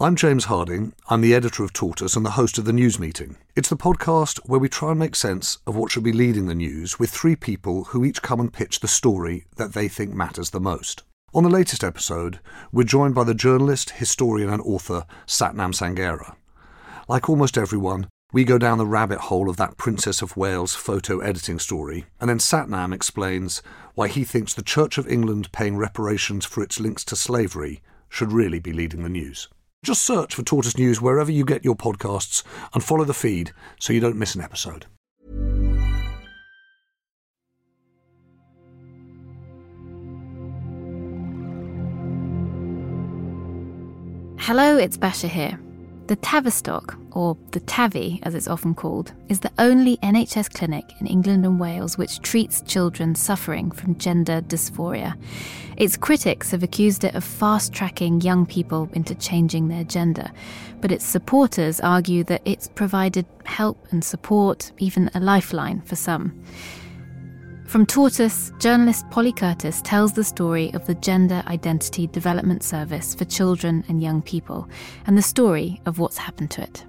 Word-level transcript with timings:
I'm 0.00 0.16
James 0.16 0.46
Harding. 0.46 0.92
I'm 1.08 1.20
the 1.20 1.36
editor 1.36 1.62
of 1.62 1.72
Tortoise 1.72 2.16
and 2.16 2.26
the 2.26 2.32
host 2.32 2.58
of 2.58 2.64
the 2.64 2.72
News 2.72 2.98
Meeting. 2.98 3.36
It's 3.54 3.68
the 3.68 3.76
podcast 3.76 4.40
where 4.44 4.58
we 4.58 4.68
try 4.68 4.90
and 4.90 4.98
make 4.98 5.14
sense 5.14 5.58
of 5.68 5.76
what 5.76 5.92
should 5.92 6.02
be 6.02 6.12
leading 6.12 6.46
the 6.46 6.54
news 6.56 6.98
with 6.98 7.10
three 7.10 7.36
people 7.36 7.84
who 7.84 8.04
each 8.04 8.20
come 8.20 8.40
and 8.40 8.52
pitch 8.52 8.80
the 8.80 8.88
story 8.88 9.44
that 9.54 9.72
they 9.72 9.86
think 9.86 10.12
matters 10.12 10.50
the 10.50 10.58
most. 10.58 11.04
On 11.32 11.44
the 11.44 11.48
latest 11.48 11.84
episode, 11.84 12.40
we're 12.72 12.82
joined 12.82 13.14
by 13.14 13.22
the 13.22 13.34
journalist, 13.34 13.90
historian, 13.90 14.50
and 14.50 14.60
author 14.62 15.06
Satnam 15.28 15.72
Sanghera. 15.72 16.34
Like 17.06 17.30
almost 17.30 17.56
everyone, 17.56 18.08
we 18.32 18.42
go 18.42 18.58
down 18.58 18.78
the 18.78 18.86
rabbit 18.86 19.20
hole 19.20 19.48
of 19.48 19.58
that 19.58 19.76
Princess 19.76 20.22
of 20.22 20.36
Wales 20.36 20.74
photo 20.74 21.20
editing 21.20 21.60
story, 21.60 22.06
and 22.20 22.28
then 22.28 22.38
Satnam 22.38 22.92
explains 22.92 23.62
why 23.94 24.08
he 24.08 24.24
thinks 24.24 24.54
the 24.54 24.62
Church 24.62 24.98
of 24.98 25.06
England 25.06 25.52
paying 25.52 25.76
reparations 25.76 26.44
for 26.44 26.64
its 26.64 26.80
links 26.80 27.04
to 27.04 27.14
slavery 27.14 27.80
should 28.08 28.32
really 28.32 28.58
be 28.58 28.72
leading 28.72 29.04
the 29.04 29.08
news. 29.08 29.46
Just 29.84 30.02
search 30.02 30.34
for 30.34 30.42
Tortoise 30.42 30.78
News 30.78 31.02
wherever 31.02 31.30
you 31.30 31.44
get 31.44 31.62
your 31.62 31.74
podcasts 31.76 32.42
and 32.72 32.82
follow 32.82 33.04
the 33.04 33.12
feed 33.12 33.52
so 33.78 33.92
you 33.92 34.00
don't 34.00 34.16
miss 34.16 34.34
an 34.34 34.40
episode. 34.40 34.86
Hello, 44.38 44.78
it's 44.78 44.96
Basha 44.96 45.28
here. 45.28 45.60
The 46.06 46.16
Tavistock, 46.16 46.98
or 47.12 47.34
the 47.52 47.60
TAVI 47.60 48.20
as 48.24 48.34
it's 48.34 48.46
often 48.46 48.74
called, 48.74 49.14
is 49.30 49.40
the 49.40 49.50
only 49.58 49.96
NHS 49.98 50.52
clinic 50.52 50.84
in 51.00 51.06
England 51.06 51.46
and 51.46 51.58
Wales 51.58 51.96
which 51.96 52.20
treats 52.20 52.60
children 52.60 53.14
suffering 53.14 53.70
from 53.70 53.96
gender 53.96 54.42
dysphoria. 54.42 55.16
Its 55.78 55.96
critics 55.96 56.50
have 56.50 56.62
accused 56.62 57.04
it 57.04 57.14
of 57.14 57.24
fast 57.24 57.72
tracking 57.72 58.20
young 58.20 58.44
people 58.44 58.90
into 58.92 59.14
changing 59.14 59.68
their 59.68 59.84
gender, 59.84 60.30
but 60.82 60.92
its 60.92 61.06
supporters 61.06 61.80
argue 61.80 62.22
that 62.24 62.42
it's 62.44 62.68
provided 62.68 63.24
help 63.46 63.78
and 63.90 64.04
support, 64.04 64.72
even 64.76 65.10
a 65.14 65.20
lifeline 65.20 65.80
for 65.80 65.96
some. 65.96 66.38
From 67.66 67.86
Tortoise, 67.86 68.52
journalist 68.58 69.08
Polly 69.10 69.32
Curtis 69.32 69.80
tells 69.82 70.12
the 70.12 70.22
story 70.22 70.72
of 70.74 70.86
the 70.86 70.94
Gender 70.94 71.42
Identity 71.46 72.06
Development 72.06 72.62
Service 72.62 73.14
for 73.14 73.24
children 73.24 73.84
and 73.88 74.02
young 74.02 74.22
people 74.22 74.68
and 75.06 75.18
the 75.18 75.22
story 75.22 75.80
of 75.84 75.98
what's 75.98 76.18
happened 76.18 76.50
to 76.52 76.62
it. 76.62 76.84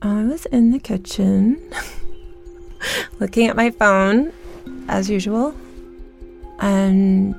I 0.00 0.24
was 0.24 0.46
in 0.46 0.70
the 0.70 0.78
kitchen 0.78 1.60
looking 3.20 3.48
at 3.48 3.56
my 3.56 3.70
phone 3.70 4.32
as 4.88 5.10
usual 5.10 5.54
and 6.60 7.36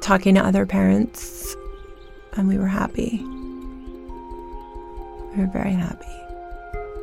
talking 0.00 0.34
to 0.34 0.44
other 0.44 0.66
parents, 0.66 1.56
and 2.34 2.48
we 2.48 2.58
were 2.58 2.66
happy. 2.66 3.20
We 5.32 5.42
were 5.42 5.50
very 5.52 5.72
happy. 5.72 6.04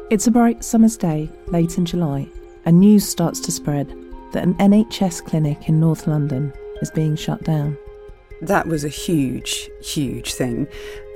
It's 0.09 0.27
a 0.27 0.31
bright 0.31 0.63
summer's 0.63 0.97
day, 0.97 1.29
late 1.47 1.77
in 1.77 1.85
July, 1.85 2.27
and 2.65 2.79
news 2.79 3.07
starts 3.07 3.39
to 3.41 3.51
spread 3.51 3.87
that 4.33 4.43
an 4.43 4.55
NHS 4.55 5.23
clinic 5.25 5.67
in 5.67 5.79
North 5.79 6.07
London 6.07 6.53
is 6.81 6.91
being 6.91 7.15
shut 7.15 7.43
down. 7.43 7.77
That 8.41 8.67
was 8.67 8.83
a 8.83 8.89
huge, 8.89 9.69
huge 9.81 10.33
thing. 10.33 10.67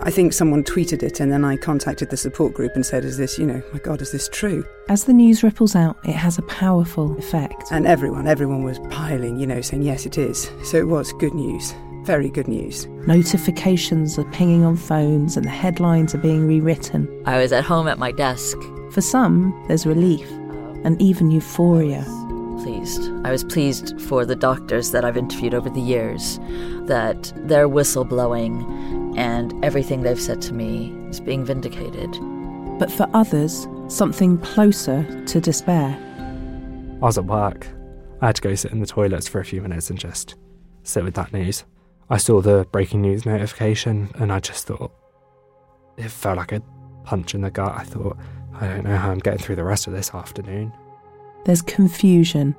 I 0.02 0.12
think 0.12 0.32
someone 0.32 0.64
tweeted 0.64 1.02
it, 1.02 1.20
and 1.20 1.32
then 1.32 1.44
I 1.44 1.58
contacted 1.58 2.12
the 2.12 2.18
support 2.18 2.54
group 2.54 2.74
and 2.76 2.86
said, 2.86 3.04
Is 3.04 3.18
this, 3.18 3.40
you 3.40 3.48
know, 3.48 3.64
my 3.74 3.80
God, 3.80 4.02
is 4.02 4.12
this 4.12 4.30
true? 4.30 4.64
As 4.90 5.06
the 5.06 5.14
news 5.14 5.42
ripples 5.42 5.76
out, 5.76 5.98
it 6.04 6.14
has 6.14 6.38
a 6.38 6.44
powerful 6.44 7.18
effect. 7.18 7.64
And 7.72 7.88
everyone, 7.88 8.28
everyone 8.28 8.64
was 8.64 8.78
piling, 8.92 9.40
you 9.40 9.48
know, 9.48 9.62
saying, 9.62 9.82
Yes, 9.82 10.06
it 10.06 10.20
is. 10.20 10.52
So 10.64 10.78
it 10.78 10.88
was 10.88 11.14
good 11.14 11.34
news. 11.34 11.74
Very 12.04 12.30
good 12.30 12.48
news. 12.48 12.86
Notifications 13.08 14.20
are 14.20 14.32
pinging 14.32 14.64
on 14.64 14.76
phones, 14.76 15.36
and 15.36 15.46
the 15.48 15.50
headlines 15.50 16.14
are 16.14 16.20
being 16.20 16.46
rewritten. 16.46 17.10
I 17.26 17.40
was 17.40 17.52
at 17.52 17.64
home 17.64 17.88
at 17.88 17.98
my 17.98 18.12
desk. 18.12 18.58
For 18.92 19.02
some, 19.02 19.60
there's 19.68 19.88
relief 19.88 20.30
and 20.84 21.02
even 21.02 21.32
euphoria. 21.32 22.06
Pleased. 22.66 23.12
I 23.24 23.32
was 23.32 23.44
pleased 23.44 24.02
for 24.02 24.26
the 24.26 24.36
doctors 24.36 24.90
that 24.90 25.06
I've 25.06 25.18
interviewed 25.18 25.54
over 25.54 25.70
the 25.70 25.80
years 25.80 26.40
that 26.88 27.32
their 27.36 27.70
whistleblowing 27.70 29.16
and 29.16 29.64
everything 29.64 30.02
they've 30.02 30.20
said 30.20 30.42
to 30.42 30.54
me 30.56 30.92
is 31.12 31.20
being 31.20 31.46
vindicated. 31.46 32.10
But 32.80 32.92
for 32.92 33.08
others, 33.14 33.68
something 33.88 34.40
closer 34.40 35.04
to 35.28 35.40
despair. 35.40 35.96
I 37.04 37.06
was 37.06 37.20
at 37.20 37.26
work. 37.26 37.68
I 38.22 38.26
had 38.26 38.38
to 38.38 38.42
go 38.42 38.56
sit 38.56 38.72
in 38.72 38.80
the 38.80 38.88
toilets 38.88 39.28
for 39.28 39.40
a 39.40 39.46
few 39.46 39.62
minutes 39.62 39.92
and 39.92 40.00
just 40.00 40.34
sit 40.82 41.04
with 41.04 41.14
that 41.14 41.34
news. 41.34 41.66
I 42.10 42.18
saw 42.18 42.42
the 42.42 42.66
breaking 42.72 43.04
news 43.04 43.28
notification 43.28 44.10
and 44.16 44.34
I 44.34 44.40
just 44.40 44.66
thought 44.66 44.92
it 45.98 46.10
felt 46.10 46.38
like 46.38 46.52
a 46.52 46.64
punch 47.04 47.36
in 47.36 47.42
the 47.42 47.52
gut. 47.52 47.76
I 47.78 47.84
thought, 47.84 48.18
I 48.60 48.68
don't 48.70 48.86
know 48.86 48.98
how 48.98 49.12
I'm 49.12 49.20
getting 49.20 49.44
through 49.44 49.58
the 49.58 49.64
rest 49.64 49.86
of 49.86 49.94
this 49.94 50.16
afternoon. 50.16 50.74
There's 51.46 51.62
confusion. 51.62 52.56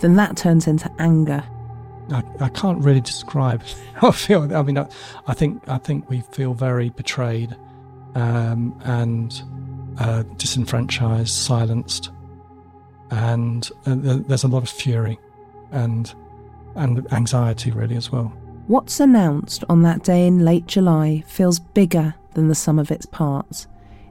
Then 0.00 0.16
that 0.16 0.36
turns 0.36 0.66
into 0.66 0.90
anger. 0.98 1.44
I, 2.10 2.22
I 2.40 2.48
can't 2.48 2.82
really 2.82 3.00
describe 3.00 3.62
how 3.94 4.08
I 4.08 4.12
feel. 4.12 4.54
I 4.54 4.62
mean, 4.62 4.78
I, 4.78 4.88
I 5.26 5.34
think 5.34 5.62
I 5.68 5.78
think 5.78 6.10
we 6.10 6.20
feel 6.32 6.54
very 6.54 6.90
betrayed 6.90 7.56
um, 8.14 8.78
and 8.84 9.42
uh, 9.98 10.24
disenfranchised, 10.36 11.28
silenced, 11.32 12.10
and 13.10 13.70
uh, 13.86 13.94
there's 14.26 14.44
a 14.44 14.48
lot 14.48 14.62
of 14.62 14.70
fury 14.70 15.18
and 15.70 16.12
and 16.74 17.06
anxiety 17.12 17.70
really 17.70 17.96
as 17.96 18.10
well. 18.10 18.32
What's 18.66 19.00
announced 19.00 19.64
on 19.68 19.82
that 19.82 20.02
day 20.02 20.26
in 20.26 20.44
late 20.44 20.66
July 20.66 21.22
feels 21.26 21.58
bigger 21.58 22.14
than 22.34 22.48
the 22.48 22.54
sum 22.54 22.78
of 22.78 22.90
its 22.90 23.06
parts. 23.06 23.66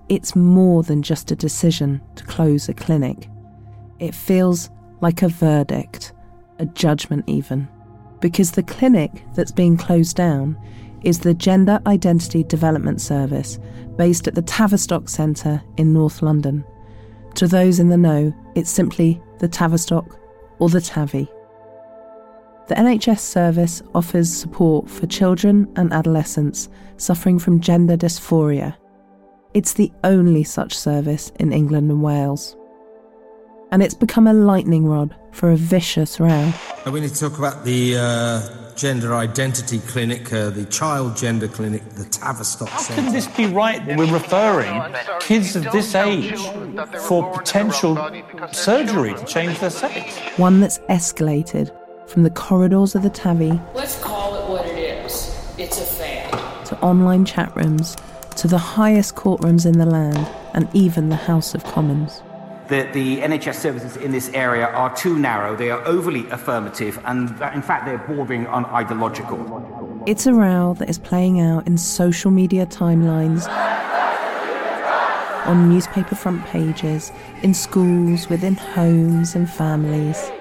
It's 0.10 0.36
more 0.36 0.84
than 0.84 1.02
just 1.02 1.32
a 1.32 1.36
decision 1.36 2.02
to 2.16 2.24
close 2.26 2.70
a 2.70 2.74
clinic. 2.74 3.31
It 4.02 4.16
feels 4.16 4.72
like 5.00 5.22
a 5.22 5.30
verdict, 5.30 6.12
a 6.58 6.66
judgment 6.66 7.24
even, 7.28 7.70
because 8.20 8.52
the 8.52 8.64
clinic 8.64 9.24
that's 9.36 9.52
being 9.52 9.78
closed 9.78 10.16
down 10.16 10.58
is 11.04 11.20
the 11.20 11.36
Gender 11.36 11.80
Identity 11.86 12.44
Development 12.44 13.00
Service 13.00 13.60
based 13.98 14.28
at 14.28 14.34
the 14.34 14.42
Tavistock 14.42 15.08
Centre 15.08 15.62
in 15.78 15.94
North 15.94 16.24
London. 16.24 16.66
To 17.36 17.48
those 17.48 17.80
in 17.80 17.90
the 17.90 17.98
know, 17.98 18.34
it's 18.56 18.72
simply 18.72 19.22
the 19.38 19.48
Tavistock 19.48 20.20
or 20.58 20.68
the 20.70 20.82
TAVI. 20.82 21.28
The 22.70 22.76
NHS 22.76 23.20
service 23.20 23.84
offers 23.94 24.34
support 24.34 24.90
for 24.90 25.06
children 25.06 25.72
and 25.76 25.94
adolescents 25.94 26.70
suffering 26.98 27.38
from 27.38 27.60
gender 27.60 27.98
dysphoria. 27.98 28.76
It's 29.54 29.74
the 29.74 29.92
only 30.04 30.44
such 30.44 30.76
service 30.76 31.32
in 31.40 31.54
England 31.54 31.92
and 31.92 32.02
Wales. 32.02 32.56
And 33.72 33.82
it's 33.82 33.94
become 33.94 34.28
a 34.28 34.34
lightning 34.34 34.86
rod 34.86 35.16
for 35.32 35.50
a 35.52 35.56
vicious 35.56 36.20
row. 36.20 36.52
We 36.86 37.00
need 37.00 37.12
to 37.12 37.20
talk 37.20 37.40
about 37.40 37.64
the 37.64 37.96
uh, 37.98 38.74
gender 38.76 39.16
identity 39.16 39.80
clinic, 39.80 40.34
uh, 40.34 40.50
the 40.50 40.66
child 40.66 41.16
gender 41.16 41.48
clinic, 41.48 41.88
the 41.92 42.04
Tavistock 42.06 42.68
How 42.68 42.80
Centre. 42.80 43.02
can 43.04 43.14
this 43.14 43.28
be 43.28 43.46
right 43.46 43.86
that 43.86 43.98
we're 43.98 44.12
referring 44.12 44.94
kids 45.22 45.56
of 45.56 45.64
this 45.72 45.96
age 45.96 46.38
for 47.08 47.32
potential 47.32 47.96
surgery 48.52 49.14
to 49.14 49.26
change 49.26 49.60
their 49.60 49.70
sex? 49.70 50.18
One 50.38 50.60
that's 50.60 50.80
escalated 50.90 51.72
from 52.10 52.24
the 52.24 52.30
corridors 52.32 52.94
of 52.94 53.04
the 53.04 53.10
TAVI 53.10 53.74
Let's 53.74 54.02
call 54.04 54.36
it 54.36 54.50
what 54.50 54.66
it 54.66 54.78
is. 54.78 55.34
It's 55.58 55.80
a 55.80 55.86
fad. 55.86 56.66
to 56.66 56.80
online 56.82 57.24
chat 57.24 57.56
rooms 57.56 57.96
to 58.36 58.48
the 58.48 58.58
highest 58.58 59.16
courtrooms 59.16 59.66
in 59.66 59.78
the 59.78 59.86
land 59.86 60.28
and 60.54 60.68
even 60.74 61.08
the 61.10 61.16
House 61.16 61.54
of 61.56 61.64
Commons. 61.64 62.22
The, 62.72 62.84
the 62.94 63.18
NHS 63.20 63.56
services 63.56 63.98
in 63.98 64.14
this 64.14 64.30
area 64.30 64.66
are 64.66 64.96
too 64.96 65.20
narrow, 65.20 65.58
they 65.58 65.72
are 65.72 65.86
overly 65.86 66.30
affirmative, 66.30 66.98
and 67.04 67.28
that, 67.38 67.54
in 67.54 67.62
fact, 67.62 67.86
they're 67.86 67.98
bordering 67.98 68.48
on 68.48 68.64
ideological. 68.68 70.04
It's 70.08 70.26
a 70.26 70.34
row 70.34 70.74
that 70.76 70.90
is 70.90 70.98
playing 70.98 71.42
out 71.42 71.68
in 71.68 71.78
social 71.78 72.32
media 72.32 72.66
timelines 72.66 73.46
on 75.46 75.68
newspaper 75.68 76.16
front 76.16 76.46
pages, 76.46 77.12
in 77.44 77.54
schools, 77.54 78.30
within 78.30 78.56
homes 78.56 79.36
and 79.36 79.50
families. 79.50 80.32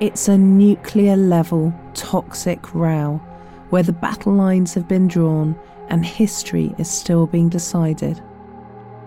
It's 0.00 0.28
a 0.28 0.36
nuclear 0.36 1.16
level, 1.16 1.72
toxic 1.94 2.74
row 2.74 3.22
where 3.70 3.82
the 3.82 3.94
battle 3.94 4.34
lines 4.34 4.74
have 4.74 4.86
been 4.86 5.08
drawn 5.08 5.58
and 5.92 6.04
history 6.04 6.74
is 6.78 6.90
still 6.90 7.26
being 7.26 7.50
decided. 7.50 8.20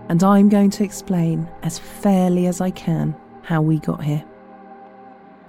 And 0.08 0.24
I'm 0.24 0.50
going 0.50 0.70
to 0.70 0.84
explain 0.84 1.50
as 1.64 1.80
fairly 1.80 2.46
as 2.46 2.62
I 2.62 2.70
can 2.70 3.16
how 3.42 3.62
we 3.62 3.80
got 3.80 4.04
here. 4.04 4.24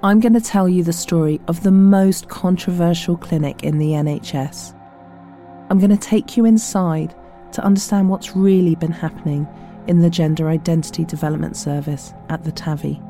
I'm 0.03 0.19
going 0.19 0.33
to 0.33 0.41
tell 0.41 0.67
you 0.67 0.83
the 0.83 0.95
story 0.95 1.41
of 1.47 1.63
the 1.63 1.71
most 1.71 2.29
controversial 2.29 3.19
clinic 3.19 3.63
in 3.63 3.79
the 3.79 3.91
NHS. 3.91 4.75
I'm 5.69 5.79
going 5.79 5.91
to 5.91 5.97
take 5.97 6.39
you 6.39 6.47
inside 6.47 7.15
to 7.53 7.65
understand 7.65 8.09
what's 8.09 8.35
really 8.35 8.75
been 8.75 8.93
happening 8.93 9.47
in 9.89 10.01
the 10.01 10.11
Gender 10.11 10.49
Identity 10.49 11.05
Development 11.05 11.57
Service 11.57 12.15
at 12.31 12.45
the 12.45 12.53
TAVI. 12.53 13.03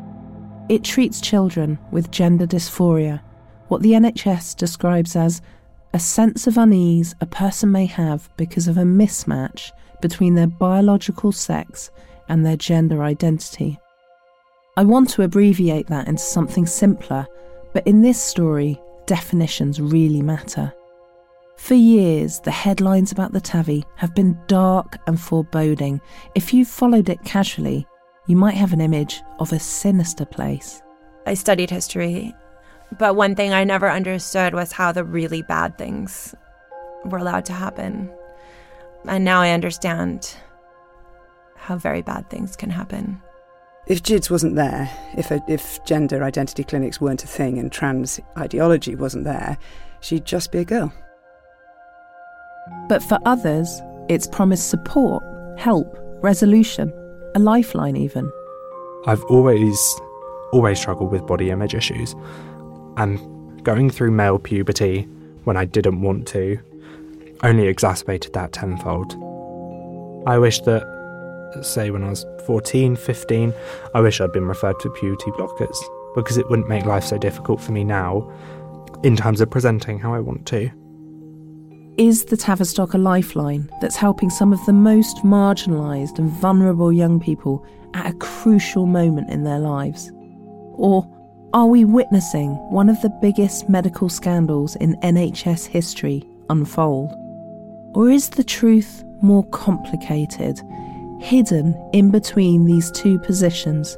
It 0.69 0.83
treats 0.83 1.21
children 1.21 1.79
with 1.93 2.11
gender 2.11 2.47
dysphoria, 2.47 3.21
what 3.69 3.83
the 3.83 3.93
NHS 3.93 4.57
describes 4.57 5.15
as 5.15 5.43
a 5.93 5.99
sense 5.99 6.47
of 6.47 6.59
unease 6.59 7.15
a 7.21 7.27
person 7.27 7.73
may 7.73 7.87
have 7.87 8.29
because 8.37 8.69
of 8.69 8.77
a 8.77 8.83
mismatch 8.83 9.71
between 10.01 10.35
their 10.35 10.47
biological 10.47 11.33
sex 11.33 11.91
and 12.29 12.45
their 12.45 12.57
gender 12.57 13.03
identity. 13.03 13.79
I 14.77 14.85
want 14.85 15.09
to 15.11 15.23
abbreviate 15.23 15.87
that 15.87 16.09
into 16.09 16.23
something 16.23 16.67
simpler, 16.67 17.27
but 17.73 17.87
in 17.87 18.03
this 18.03 18.23
story, 18.23 18.81
definitions 19.07 19.81
really 19.81 20.21
matter. 20.21 20.73
For 21.57 21.75
years, 21.75 22.41
the 22.41 22.51
headlines 22.51 23.13
about 23.13 23.33
the 23.33 23.41
TAVI 23.41 23.85
have 23.97 24.15
been 24.15 24.39
dark 24.47 24.99
and 25.07 25.19
foreboding. 25.19 26.01
If 26.35 26.53
you've 26.53 26.69
followed 26.69 27.09
it 27.09 27.25
casually, 27.25 27.87
you 28.27 28.37
might 28.37 28.55
have 28.55 28.75
an 28.75 28.83
image 28.83 29.23
of 29.39 29.53
a 29.53 29.59
sinister 29.59 30.27
place. 30.27 30.83
I 31.25 31.35
studied 31.35 31.71
history, 31.71 32.35
but 32.99 33.17
one 33.17 33.35
thing 33.35 33.53
I 33.53 33.65
never 33.65 33.91
understood 33.91 34.55
was 34.55 34.73
how 34.73 34.93
the 34.93 35.05
really 35.05 35.43
bad 35.43 35.77
things 35.79 36.35
were 37.05 37.19
allowed 37.19 37.45
to 37.47 37.53
happen. 37.53 38.11
And 39.07 39.25
now 39.25 39.41
I 39.41 39.51
understand 39.51 40.35
how 41.57 41.77
very 41.77 42.03
bad 42.03 42.31
things 42.31 42.57
can 42.57 42.71
happen. 42.71 43.21
If 43.87 44.03
GIDS 44.03 44.31
wasn't 44.31 44.57
there, 44.57 44.91
if, 45.17 45.31
a, 45.31 45.41
if 45.49 45.85
gender 45.85 46.25
identity 46.25 46.65
clinics 46.65 47.01
weren't 47.01 47.23
a 47.23 47.29
thing 47.29 47.59
and 47.59 47.71
trans 47.71 48.19
ideology 48.37 48.97
wasn't 48.97 49.25
there, 49.25 49.59
she'd 50.01 50.25
just 50.25 50.51
be 50.51 50.59
a 50.59 50.65
girl. 50.65 50.93
But 52.89 53.03
for 53.03 53.19
others, 53.25 53.81
it's 54.09 54.27
promised 54.27 54.71
support, 54.71 55.23
help, 55.57 55.97
resolution, 56.21 56.93
a 57.37 57.39
lifeline 57.39 57.97
even. 57.97 58.31
I've 59.07 59.23
always, 59.25 59.79
always 60.53 60.81
struggled 60.81 61.13
with 61.13 61.27
body 61.27 61.51
image 61.51 61.75
issues. 61.75 62.17
And 62.97 63.65
going 63.65 63.91
through 63.91 64.11
male 64.11 64.39
puberty 64.39 65.03
when 65.45 65.57
I 65.57 65.65
didn't 65.65 66.01
want 66.01 66.27
to 66.29 66.59
only 67.43 67.67
exacerbated 67.67 68.33
that 68.33 68.53
tenfold. 68.53 69.13
I 70.27 70.39
wish 70.39 70.61
that, 70.63 70.83
say, 71.63 71.91
when 71.91 72.03
I 72.03 72.11
was 72.11 72.25
14, 72.47 72.97
15, 72.97 73.55
I 73.95 74.01
wish 74.01 74.21
I'd 74.21 74.33
been 74.33 74.47
referred 74.47 74.81
to 74.81 74.91
puberty 74.91 75.31
blockers 75.33 75.77
because 76.15 76.37
it 76.37 76.49
wouldn't 76.49 76.69
make 76.69 76.87
life 76.87 77.05
so 77.05 77.19
difficult 77.19 77.61
for 77.61 77.73
me 77.73 77.85
now 77.85 78.33
in 79.03 79.17
terms 79.17 79.41
of 79.41 79.51
presenting 79.51 79.99
how 79.99 80.15
I 80.15 80.21
want 80.21 80.47
to. 80.47 80.71
Is 81.99 82.27
the 82.27 82.37
Tavistock 82.37 82.95
a 82.95 82.99
lifeline 82.99 83.71
that's 83.81 83.97
helping 83.97 84.31
some 84.31 84.53
of 84.53 84.65
the 84.67 84.73
most 84.73 85.19
marginalised 85.19 86.19
and 86.19 86.31
vulnerable 86.31 86.93
young 86.93 87.21
people 87.21 87.65
at 87.95 88.07
a 88.07 88.17
crucial 88.19 88.87
moment 88.87 89.31
in 89.31 89.45
their 89.45 89.59
lives? 89.59 90.11
Or 90.75 91.11
are 91.57 91.67
we 91.67 91.87
witnessing 91.87 92.51
one 92.71 92.91
of 92.91 93.01
the 93.01 93.09
biggest 93.09 93.67
medical 93.67 94.11
scandals 94.11 94.77
in 94.77 94.95
NHS 94.97 95.65
history 95.65 96.23
unfold? 96.51 97.15
Or 97.95 98.11
is 98.11 98.29
the 98.29 98.45
truth 98.45 99.03
more 99.23 99.43
complicated, 99.45 100.61
hidden 101.19 101.75
in 101.95 102.11
between 102.11 102.67
these 102.67 102.91
two 102.91 103.19
positions, 103.21 103.97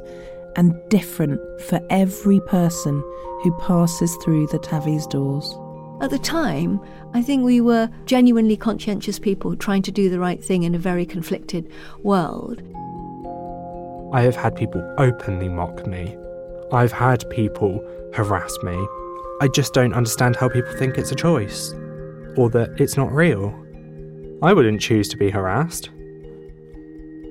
and 0.55 0.73
different 0.87 1.41
for 1.63 1.81
every 1.89 2.39
person 2.47 3.03
who 3.43 3.59
passes 3.59 4.15
through 4.23 4.47
the 4.47 4.59
TAVI's 4.59 5.05
doors? 5.07 5.53
At 6.01 6.11
the 6.11 6.19
time, 6.19 6.79
I 7.13 7.21
think 7.21 7.43
we 7.43 7.59
were 7.59 7.89
genuinely 8.05 8.55
conscientious 8.55 9.19
people 9.19 9.57
trying 9.57 9.81
to 9.81 9.91
do 9.91 10.09
the 10.09 10.21
right 10.21 10.41
thing 10.41 10.63
in 10.63 10.75
a 10.75 10.79
very 10.79 11.05
conflicted 11.05 11.69
world. 12.03 12.61
I 14.13 14.21
have 14.21 14.37
had 14.37 14.55
people 14.55 14.81
openly 14.97 15.49
mock 15.49 15.85
me. 15.85 16.15
I've 16.71 16.91
had 16.91 17.27
people 17.29 17.83
harass 18.13 18.57
me. 18.63 18.87
I 19.41 19.47
just 19.47 19.73
don't 19.73 19.93
understand 19.93 20.35
how 20.35 20.49
people 20.49 20.73
think 20.73 20.97
it's 20.97 21.11
a 21.11 21.15
choice 21.15 21.73
or 22.37 22.49
that 22.51 22.79
it's 22.79 22.97
not 22.97 23.11
real. 23.11 23.53
I 24.41 24.53
wouldn't 24.53 24.81
choose 24.81 25.07
to 25.09 25.17
be 25.17 25.29
harassed. 25.29 25.89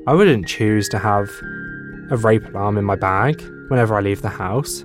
I 0.07 0.15
wouldn't 0.15 0.47
choose 0.47 0.89
to 0.89 0.99
have 0.99 1.29
a 2.11 2.17
rape 2.17 2.45
alarm 2.47 2.79
in 2.79 2.85
my 2.85 2.97
bag 2.97 3.41
whenever 3.69 3.95
I 3.95 4.01
leave 4.01 4.23
the 4.23 4.29
house. 4.29 4.85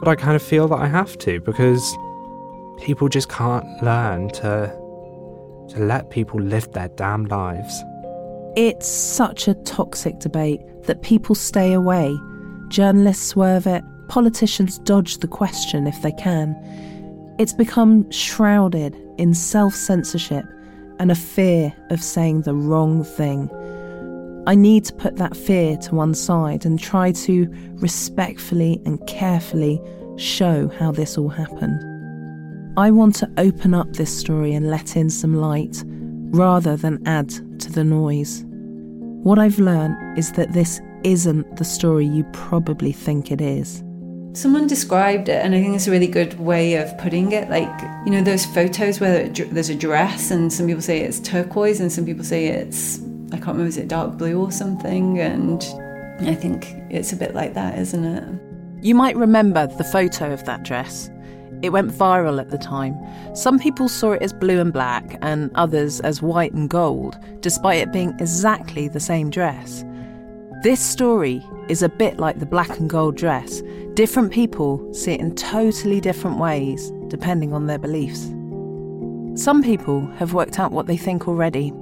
But 0.00 0.08
I 0.08 0.14
kind 0.14 0.36
of 0.36 0.42
feel 0.42 0.68
that 0.68 0.78
I 0.78 0.86
have 0.86 1.16
to 1.18 1.40
because 1.40 1.96
people 2.78 3.08
just 3.08 3.28
can't 3.28 3.66
learn 3.82 4.28
to 4.30 4.74
to 5.70 5.80
let 5.80 6.10
people 6.10 6.40
live 6.40 6.70
their 6.72 6.88
damn 6.88 7.26
lives. 7.26 7.84
It's 8.56 8.86
such 8.88 9.48
a 9.48 9.54
toxic 9.54 10.18
debate 10.18 10.60
that 10.84 11.02
people 11.02 11.34
stay 11.34 11.74
away. 11.74 12.16
Journalists 12.68 13.26
swerve 13.26 13.66
it, 13.66 13.84
politicians 14.08 14.78
dodge 14.78 15.18
the 15.18 15.28
question 15.28 15.86
if 15.86 16.00
they 16.02 16.12
can. 16.12 16.56
It's 17.38 17.52
become 17.52 18.10
shrouded 18.10 18.96
in 19.16 19.34
self 19.34 19.74
censorship 19.74 20.44
and 20.98 21.10
a 21.10 21.14
fear 21.14 21.72
of 21.90 22.02
saying 22.02 22.42
the 22.42 22.54
wrong 22.54 23.04
thing. 23.04 23.50
I 24.46 24.54
need 24.54 24.84
to 24.86 24.94
put 24.94 25.16
that 25.16 25.36
fear 25.36 25.76
to 25.76 25.94
one 25.94 26.14
side 26.14 26.64
and 26.64 26.78
try 26.78 27.12
to 27.12 27.46
respectfully 27.74 28.80
and 28.84 29.04
carefully 29.06 29.80
show 30.16 30.68
how 30.68 30.90
this 30.90 31.16
all 31.16 31.28
happened. 31.28 31.84
I 32.78 32.90
want 32.90 33.14
to 33.16 33.30
open 33.38 33.74
up 33.74 33.92
this 33.92 34.16
story 34.16 34.54
and 34.54 34.70
let 34.70 34.96
in 34.96 35.10
some 35.10 35.34
light 35.34 35.82
rather 36.30 36.76
than 36.76 37.06
add 37.06 37.28
to 37.60 37.72
the 37.72 37.84
noise. 37.84 38.44
What 39.22 39.38
I've 39.38 39.58
learned 39.58 40.18
is 40.18 40.32
that 40.32 40.52
this 40.52 40.80
isn't 41.04 41.56
the 41.56 41.64
story 41.64 42.06
you 42.06 42.24
probably 42.32 42.92
think 42.92 43.30
it 43.30 43.40
is. 43.40 43.82
Someone 44.34 44.66
described 44.66 45.28
it, 45.28 45.44
and 45.44 45.54
I 45.54 45.60
think 45.60 45.74
it's 45.74 45.88
a 45.88 45.90
really 45.90 46.06
good 46.06 46.38
way 46.38 46.74
of 46.74 46.96
putting 46.98 47.32
it. 47.32 47.48
Like, 47.48 47.68
you 48.04 48.12
know, 48.12 48.22
those 48.22 48.44
photos 48.46 49.00
where 49.00 49.28
there's 49.28 49.70
a 49.70 49.74
dress, 49.74 50.30
and 50.30 50.52
some 50.52 50.66
people 50.66 50.82
say 50.82 51.00
it's 51.00 51.18
turquoise, 51.20 51.80
and 51.80 51.90
some 51.90 52.04
people 52.04 52.24
say 52.24 52.46
it's, 52.46 53.00
I 53.32 53.36
can't 53.36 53.48
remember, 53.48 53.68
is 53.68 53.78
it 53.78 53.88
dark 53.88 54.16
blue 54.16 54.40
or 54.40 54.52
something? 54.52 55.18
And 55.18 55.62
I 56.20 56.34
think 56.34 56.66
it's 56.90 57.12
a 57.12 57.16
bit 57.16 57.34
like 57.34 57.54
that, 57.54 57.78
isn't 57.78 58.04
it? 58.04 58.84
You 58.84 58.94
might 58.94 59.16
remember 59.16 59.66
the 59.66 59.84
photo 59.84 60.32
of 60.32 60.44
that 60.44 60.62
dress. 60.62 61.10
It 61.62 61.70
went 61.70 61.90
viral 61.90 62.40
at 62.40 62.50
the 62.50 62.58
time. 62.58 62.96
Some 63.34 63.58
people 63.58 63.88
saw 63.88 64.12
it 64.12 64.22
as 64.22 64.32
blue 64.32 64.60
and 64.60 64.72
black, 64.72 65.18
and 65.20 65.50
others 65.56 65.98
as 66.00 66.22
white 66.22 66.52
and 66.52 66.70
gold, 66.70 67.18
despite 67.40 67.78
it 67.78 67.92
being 67.92 68.14
exactly 68.20 68.86
the 68.86 69.00
same 69.00 69.30
dress. 69.30 69.84
This 70.60 70.80
story 70.80 71.46
is 71.68 71.84
a 71.84 71.88
bit 71.88 72.18
like 72.18 72.40
the 72.40 72.46
black 72.46 72.80
and 72.80 72.90
gold 72.90 73.14
dress. 73.14 73.62
Different 73.94 74.32
people 74.32 74.92
see 74.92 75.12
it 75.12 75.20
in 75.20 75.36
totally 75.36 76.00
different 76.00 76.38
ways, 76.38 76.90
depending 77.06 77.52
on 77.52 77.66
their 77.66 77.78
beliefs. 77.78 78.24
Some 79.40 79.62
people 79.62 80.04
have 80.16 80.32
worked 80.32 80.58
out 80.58 80.72
what 80.72 80.88
they 80.88 80.96
think 80.96 81.28
already. 81.28 81.72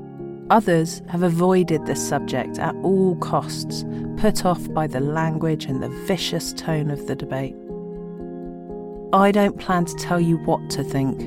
Others 0.50 1.00
have 1.08 1.22
avoided 1.22 1.86
this 1.86 2.06
subject 2.06 2.58
at 2.58 2.74
all 2.82 3.16
costs, 3.16 3.86
put 4.18 4.44
off 4.44 4.70
by 4.74 4.86
the 4.86 5.00
language 5.00 5.64
and 5.64 5.82
the 5.82 5.88
vicious 6.06 6.52
tone 6.52 6.90
of 6.90 7.06
the 7.06 7.16
debate. 7.16 7.56
I 9.14 9.32
don't 9.32 9.58
plan 9.58 9.86
to 9.86 9.94
tell 9.94 10.20
you 10.20 10.36
what 10.44 10.68
to 10.70 10.84
think. 10.84 11.18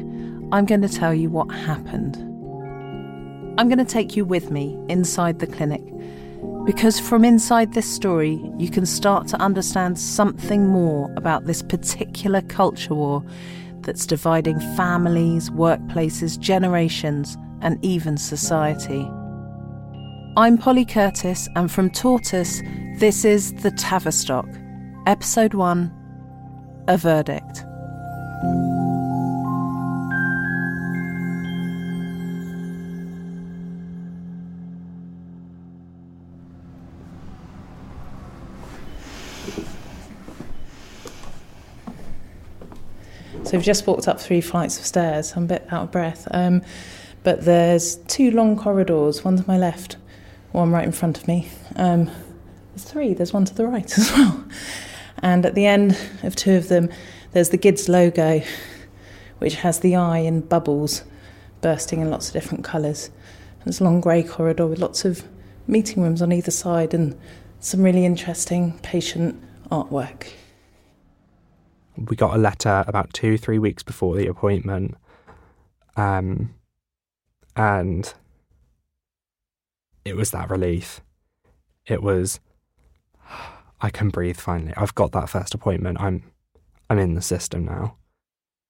I'm 0.52 0.68
going 0.68 0.84
to 0.84 0.88
tell 0.88 1.16
you 1.16 1.32
what 1.32 1.52
happened. 1.52 2.16
I'm 3.58 3.70
going 3.70 3.80
to 3.80 3.86
take 3.86 4.16
you 4.16 4.24
with 4.24 4.52
me 4.52 4.78
inside 4.88 5.40
the 5.40 5.48
clinic 5.48 5.82
because 6.70 7.00
from 7.00 7.26
inside 7.26 7.74
this 7.74 7.92
story, 7.92 8.40
you 8.60 8.70
can 8.70 8.86
start 8.86 9.28
to 9.28 9.42
understand 9.42 9.98
something 9.98 10.68
more 10.68 11.12
about 11.18 11.46
this 11.46 11.64
particular 11.64 12.44
culture 12.44 12.94
war 12.94 13.26
that's 13.82 14.06
dividing 14.06 14.60
families, 14.78 15.50
workplaces, 15.50 16.38
generations, 16.38 17.40
and 17.62 17.84
even 17.84 18.18
society. 18.18 19.02
I'm 20.38 20.60
Polly 20.60 20.86
Curtis, 20.86 21.50
and 21.56 21.72
from 21.72 21.90
Tortoise, 21.90 22.62
this 23.00 23.26
is 23.26 23.52
The 23.64 23.72
Tavistock, 23.72 24.48
Episode 25.08 25.56
1 25.56 25.92
A 26.88 26.98
Verdict. 26.98 27.66
So 43.50 43.58
we've 43.58 43.66
just 43.66 43.88
walked 43.88 44.08
up 44.08 44.20
three 44.20 44.42
flights 44.42 44.78
of 44.78 44.86
stairs. 44.86 45.34
I'm 45.36 45.46
a 45.46 45.48
bit 45.48 45.66
out 45.72 45.86
of 45.86 45.92
breath. 45.92 46.28
Um, 46.30 46.62
but 47.24 47.46
there's 47.46 47.96
two 47.96 48.30
long 48.30 48.56
corridors, 48.56 49.26
one 49.26 49.38
to 49.38 49.44
my 49.48 49.58
left, 49.58 49.98
one 50.52 50.70
right 50.70 50.84
in 50.86 50.92
front 50.92 51.18
of 51.18 51.28
me. 51.28 51.50
Um, 51.76 52.12
there's 52.76 52.84
three, 52.84 53.16
there's 53.16 53.34
one 53.34 53.46
to 53.46 53.56
the 53.56 53.66
right 53.66 53.92
as 53.98 54.12
well. 54.12 54.46
And 55.24 55.48
at 55.48 55.56
the 55.56 55.66
end 55.66 55.98
of 56.22 56.36
two 56.36 56.58
of 56.58 56.68
them, 56.68 56.92
there's 57.32 57.50
the 57.50 57.58
GIDS 57.58 57.90
logo, 57.90 58.44
which 59.40 59.56
has 59.56 59.80
the 59.80 59.96
eye 59.96 60.20
in 60.20 60.42
bubbles 60.42 61.04
bursting 61.62 62.02
in 62.02 62.12
lots 62.12 62.28
of 62.28 62.34
different 62.34 62.64
colours. 62.64 63.10
And 63.62 63.70
it's 63.70 63.82
a 63.82 63.84
long 63.84 64.00
grey 64.00 64.22
corridor 64.22 64.68
with 64.68 64.78
lots 64.78 65.06
of 65.06 65.24
meeting 65.66 66.04
rooms 66.04 66.22
on 66.22 66.32
either 66.32 66.52
side 66.52 66.94
and 66.94 67.20
some 67.60 67.82
really 67.82 68.06
interesting 68.06 68.78
patient 68.84 69.42
artwork. 69.72 70.34
We 72.08 72.16
got 72.16 72.36
a 72.36 72.40
letter 72.40 72.84
about 72.88 73.14
two, 73.14 73.38
three 73.38 73.60
weeks 73.60 73.84
before 73.84 74.16
the 74.16 74.28
appointment. 74.28 74.96
Um, 75.96 76.56
and 77.56 78.14
it 80.06 80.16
was 80.16 80.32
that 80.32 80.50
relief. 80.50 81.02
It 81.86 82.02
was, 82.02 82.40
I 83.82 83.90
can 83.90 84.10
breathe 84.10 84.38
finally. 84.38 84.74
I've 84.78 84.96
got 84.96 85.12
that 85.14 85.30
first 85.30 85.54
appointment. 85.54 86.00
I'm, 86.00 86.24
I'm 86.90 87.00
in 87.00 87.16
the 87.16 87.22
system 87.22 87.66
now. 87.66 87.96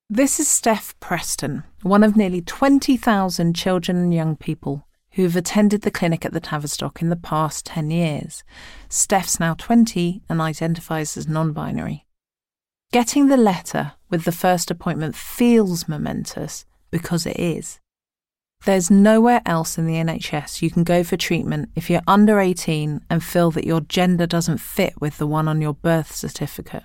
This 0.10 0.40
is 0.40 0.48
Steph 0.48 1.00
Preston, 1.00 1.64
one 1.84 2.04
of 2.04 2.16
nearly 2.16 2.42
20,000 2.42 3.56
children 3.56 3.98
and 3.98 4.14
young 4.14 4.36
people 4.36 4.88
who 5.12 5.24
have 5.24 5.36
attended 5.36 5.82
the 5.82 5.92
clinic 5.92 6.26
at 6.26 6.34
the 6.34 6.40
Tavistock 6.40 7.02
in 7.02 7.10
the 7.10 7.16
past 7.16 7.66
10 7.68 7.92
years. 7.92 8.44
Steph's 8.90 9.40
now 9.40 9.54
20 9.54 10.24
and 10.30 10.42
identifies 10.42 11.16
as 11.16 11.28
non 11.28 11.52
binary. 11.52 12.06
Getting 12.92 13.28
the 13.28 13.38
letter 13.38 13.92
with 14.10 14.24
the 14.24 14.32
first 14.32 14.72
appointment 14.72 15.16
feels 15.16 15.88
momentous 15.88 16.66
because 16.90 17.28
it 17.28 17.40
is. 17.40 17.80
There's 18.66 18.90
nowhere 18.90 19.44
else 19.46 19.78
in 19.78 19.86
the 19.86 19.94
NHS 19.94 20.64
you 20.64 20.72
can 20.72 20.84
go 20.84 21.04
for 21.04 21.16
treatment 21.16 21.70
if 21.76 21.88
you're 21.88 22.02
under 22.08 22.40
18 22.40 23.02
and 23.08 23.24
feel 23.24 23.52
that 23.52 23.68
your 23.68 23.82
gender 23.82 24.26
doesn't 24.26 24.58
fit 24.58 25.00
with 25.00 25.20
the 25.20 25.28
one 25.28 25.48
on 25.48 25.62
your 25.62 25.76
birth 25.76 26.16
certificate. 26.16 26.84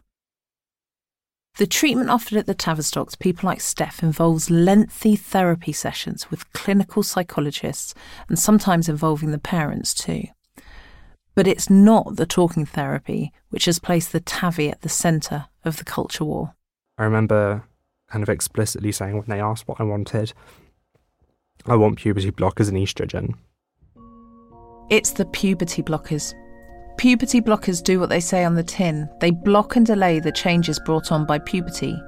The 1.57 1.67
treatment 1.67 2.11
offered 2.11 2.37
at 2.37 2.45
the 2.45 2.55
Tavistock 2.55 3.11
to 3.13 3.17
people 3.17 3.47
like 3.47 3.63
Steph 3.63 4.03
involves 4.03 4.51
lengthy 4.51 5.17
therapy 5.17 5.73
sessions 5.73 6.31
with 6.31 6.53
clinical 6.53 7.03
psychologists 7.03 7.95
and 8.29 8.39
sometimes 8.39 8.91
involving 8.91 9.31
the 9.31 9.39
parents 9.39 9.95
too. 9.95 10.25
But 11.35 11.47
it's 11.47 11.71
not 11.71 12.17
the 12.17 12.27
talking 12.27 12.67
therapy 12.67 13.33
which 13.49 13.65
has 13.65 13.79
placed 13.79 14.13
the 14.13 14.21
TAVI 14.21 14.71
at 14.71 14.83
the 14.83 14.91
centre 14.91 15.47
of 15.65 15.77
the 15.79 15.85
culture 15.85 16.25
war. 16.25 16.55
I 16.99 17.05
remember 17.05 17.65
kind 18.09 18.23
of 18.23 18.29
explicitly 18.29 18.93
saying 18.93 19.15
when 19.15 19.25
they 19.29 19.41
asked 19.41 19.67
what 19.67 19.81
I 19.81 19.85
wanted, 19.85 20.33
I 21.67 21.77
want 21.77 21.99
puberty 21.99 22.31
blockers 22.31 22.69
and 22.69 22.77
estrogen. 22.77 23.35
It's 24.91 25.13
the 25.13 25.25
puberty 25.25 25.83
blockers 25.83 26.35
Puberty 26.97 27.41
blockers 27.41 27.83
do 27.83 27.99
what 27.99 28.09
they 28.09 28.21
say 28.21 28.45
on 28.45 28.55
the 28.55 28.63
tin 28.63 29.09
they 29.21 29.31
block 29.31 29.77
and 29.77 29.85
delay 29.85 30.21
the 30.21 30.33
changes 30.33 30.79
brought 30.79 31.11
on 31.11 31.27
by 31.27 31.39
puberty. 31.39 32.01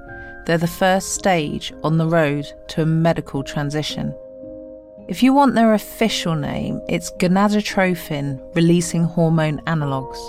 They're 0.45 0.57
the 0.57 0.67
first 0.67 1.13
stage 1.13 1.73
on 1.83 1.97
the 1.97 2.07
road 2.07 2.47
to 2.69 2.83
a 2.83 2.85
medical 2.85 3.43
transition. 3.43 4.15
If 5.09 5.21
you 5.21 5.33
want 5.33 5.55
their 5.55 5.73
official 5.73 6.35
name, 6.35 6.81
it's 6.87 7.11
gonadotropin 7.19 8.55
releasing 8.55 9.03
hormone 9.03 9.61
analogues, 9.67 10.19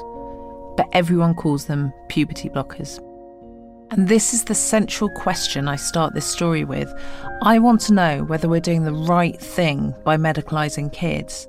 but 0.77 0.89
everyone 0.93 1.35
calls 1.35 1.67
them 1.67 1.93
puberty 2.09 2.49
blockers. 2.49 3.01
And 3.91 4.09
this 4.09 4.35
is 4.35 4.45
the 4.45 4.55
central 4.55 5.09
question 5.09 5.67
I 5.67 5.77
start 5.77 6.13
this 6.13 6.27
story 6.27 6.65
with. 6.65 6.93
I 7.43 7.59
want 7.59 7.81
to 7.83 7.95
know 7.95 8.25
whether 8.25 8.49
we're 8.49 8.61
doing 8.61 8.85
the 8.85 8.93
right 8.93 9.41
thing 9.41 9.95
by 10.05 10.17
medicalising 10.17 10.93
kids. 10.93 11.49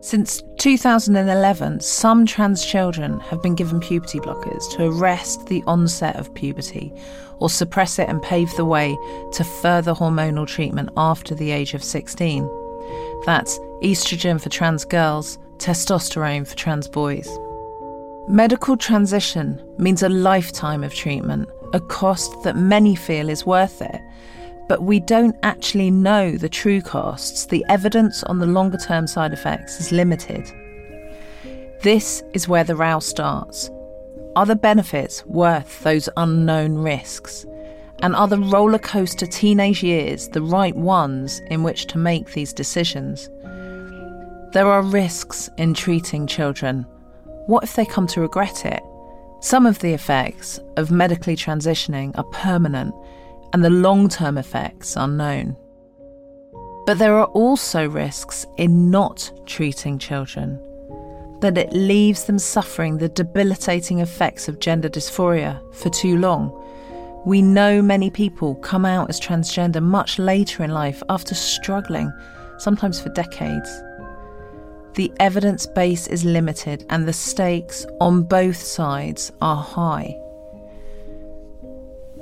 Since 0.00 0.42
2011, 0.58 1.80
some 1.80 2.26
trans 2.26 2.66
children 2.66 3.20
have 3.20 3.40
been 3.40 3.54
given 3.54 3.80
puberty 3.80 4.18
blockers 4.18 4.70
to 4.72 4.90
arrest 4.90 5.46
the 5.46 5.62
onset 5.66 6.16
of 6.16 6.34
puberty 6.34 6.92
or 7.38 7.48
suppress 7.48 7.98
it 7.98 8.08
and 8.08 8.20
pave 8.20 8.54
the 8.56 8.64
way 8.64 8.96
to 9.32 9.44
further 9.44 9.94
hormonal 9.94 10.46
treatment 10.46 10.90
after 10.96 11.34
the 11.34 11.52
age 11.52 11.72
of 11.72 11.84
16. 11.84 12.42
That's 13.24 13.58
estrogen 13.82 14.40
for 14.40 14.50
trans 14.50 14.84
girls, 14.84 15.38
testosterone 15.58 16.46
for 16.46 16.56
trans 16.56 16.88
boys. 16.88 17.28
Medical 18.28 18.76
transition 18.76 19.62
means 19.78 20.02
a 20.02 20.08
lifetime 20.08 20.82
of 20.82 20.94
treatment, 20.94 21.48
a 21.72 21.80
cost 21.80 22.42
that 22.42 22.56
many 22.56 22.94
feel 22.94 23.28
is 23.28 23.44
worth 23.44 23.82
it 23.82 24.00
but 24.68 24.82
we 24.82 25.00
don't 25.00 25.36
actually 25.42 25.90
know 25.90 26.36
the 26.36 26.48
true 26.48 26.80
costs. 26.80 27.46
The 27.46 27.64
evidence 27.68 28.22
on 28.24 28.38
the 28.38 28.46
longer 28.46 28.78
term 28.78 29.06
side 29.06 29.32
effects 29.32 29.80
is 29.80 29.92
limited. 29.92 30.50
This 31.82 32.22
is 32.32 32.48
where 32.48 32.64
the 32.64 32.76
row 32.76 33.00
starts. 33.00 33.70
Are 34.36 34.46
the 34.46 34.56
benefits 34.56 35.24
worth 35.26 35.82
those 35.82 36.08
unknown 36.16 36.76
risks? 36.76 37.44
And 38.02 38.16
are 38.16 38.26
the 38.26 38.38
roller 38.38 38.78
coaster 38.78 39.26
teenage 39.26 39.82
years 39.82 40.28
the 40.28 40.42
right 40.42 40.74
ones 40.74 41.40
in 41.50 41.62
which 41.62 41.86
to 41.86 41.98
make 41.98 42.32
these 42.32 42.52
decisions? 42.52 43.28
There 44.52 44.66
are 44.66 44.82
risks 44.82 45.50
in 45.58 45.74
treating 45.74 46.26
children. 46.26 46.86
What 47.46 47.64
if 47.64 47.74
they 47.74 47.84
come 47.84 48.06
to 48.08 48.20
regret 48.20 48.64
it? 48.64 48.82
Some 49.40 49.66
of 49.66 49.78
the 49.80 49.92
effects 49.92 50.58
of 50.76 50.90
medically 50.90 51.36
transitioning 51.36 52.16
are 52.16 52.24
permanent 52.24 52.94
and 53.52 53.62
the 53.62 53.70
long 53.70 54.08
term 54.08 54.38
effects 54.38 54.96
are 54.96 55.06
known. 55.06 55.56
But 56.86 56.98
there 56.98 57.16
are 57.16 57.26
also 57.26 57.88
risks 57.88 58.46
in 58.56 58.90
not 58.90 59.30
treating 59.46 59.98
children, 59.98 60.58
that 61.40 61.56
it 61.58 61.72
leaves 61.72 62.24
them 62.24 62.38
suffering 62.38 62.96
the 62.96 63.08
debilitating 63.08 64.00
effects 64.00 64.48
of 64.48 64.58
gender 64.58 64.88
dysphoria 64.88 65.60
for 65.74 65.90
too 65.90 66.16
long. 66.16 66.60
We 67.24 67.42
know 67.42 67.80
many 67.80 68.10
people 68.10 68.54
come 68.56 68.84
out 68.84 69.08
as 69.08 69.20
transgender 69.20 69.82
much 69.82 70.18
later 70.18 70.62
in 70.64 70.70
life 70.70 71.02
after 71.08 71.34
struggling, 71.34 72.12
sometimes 72.58 73.00
for 73.00 73.08
decades. 73.10 73.70
The 74.94 75.12
evidence 75.18 75.66
base 75.66 76.06
is 76.06 76.24
limited 76.24 76.86
and 76.90 77.06
the 77.06 77.12
stakes 77.12 77.84
on 78.00 78.22
both 78.22 78.56
sides 78.56 79.32
are 79.40 79.56
high 79.56 80.16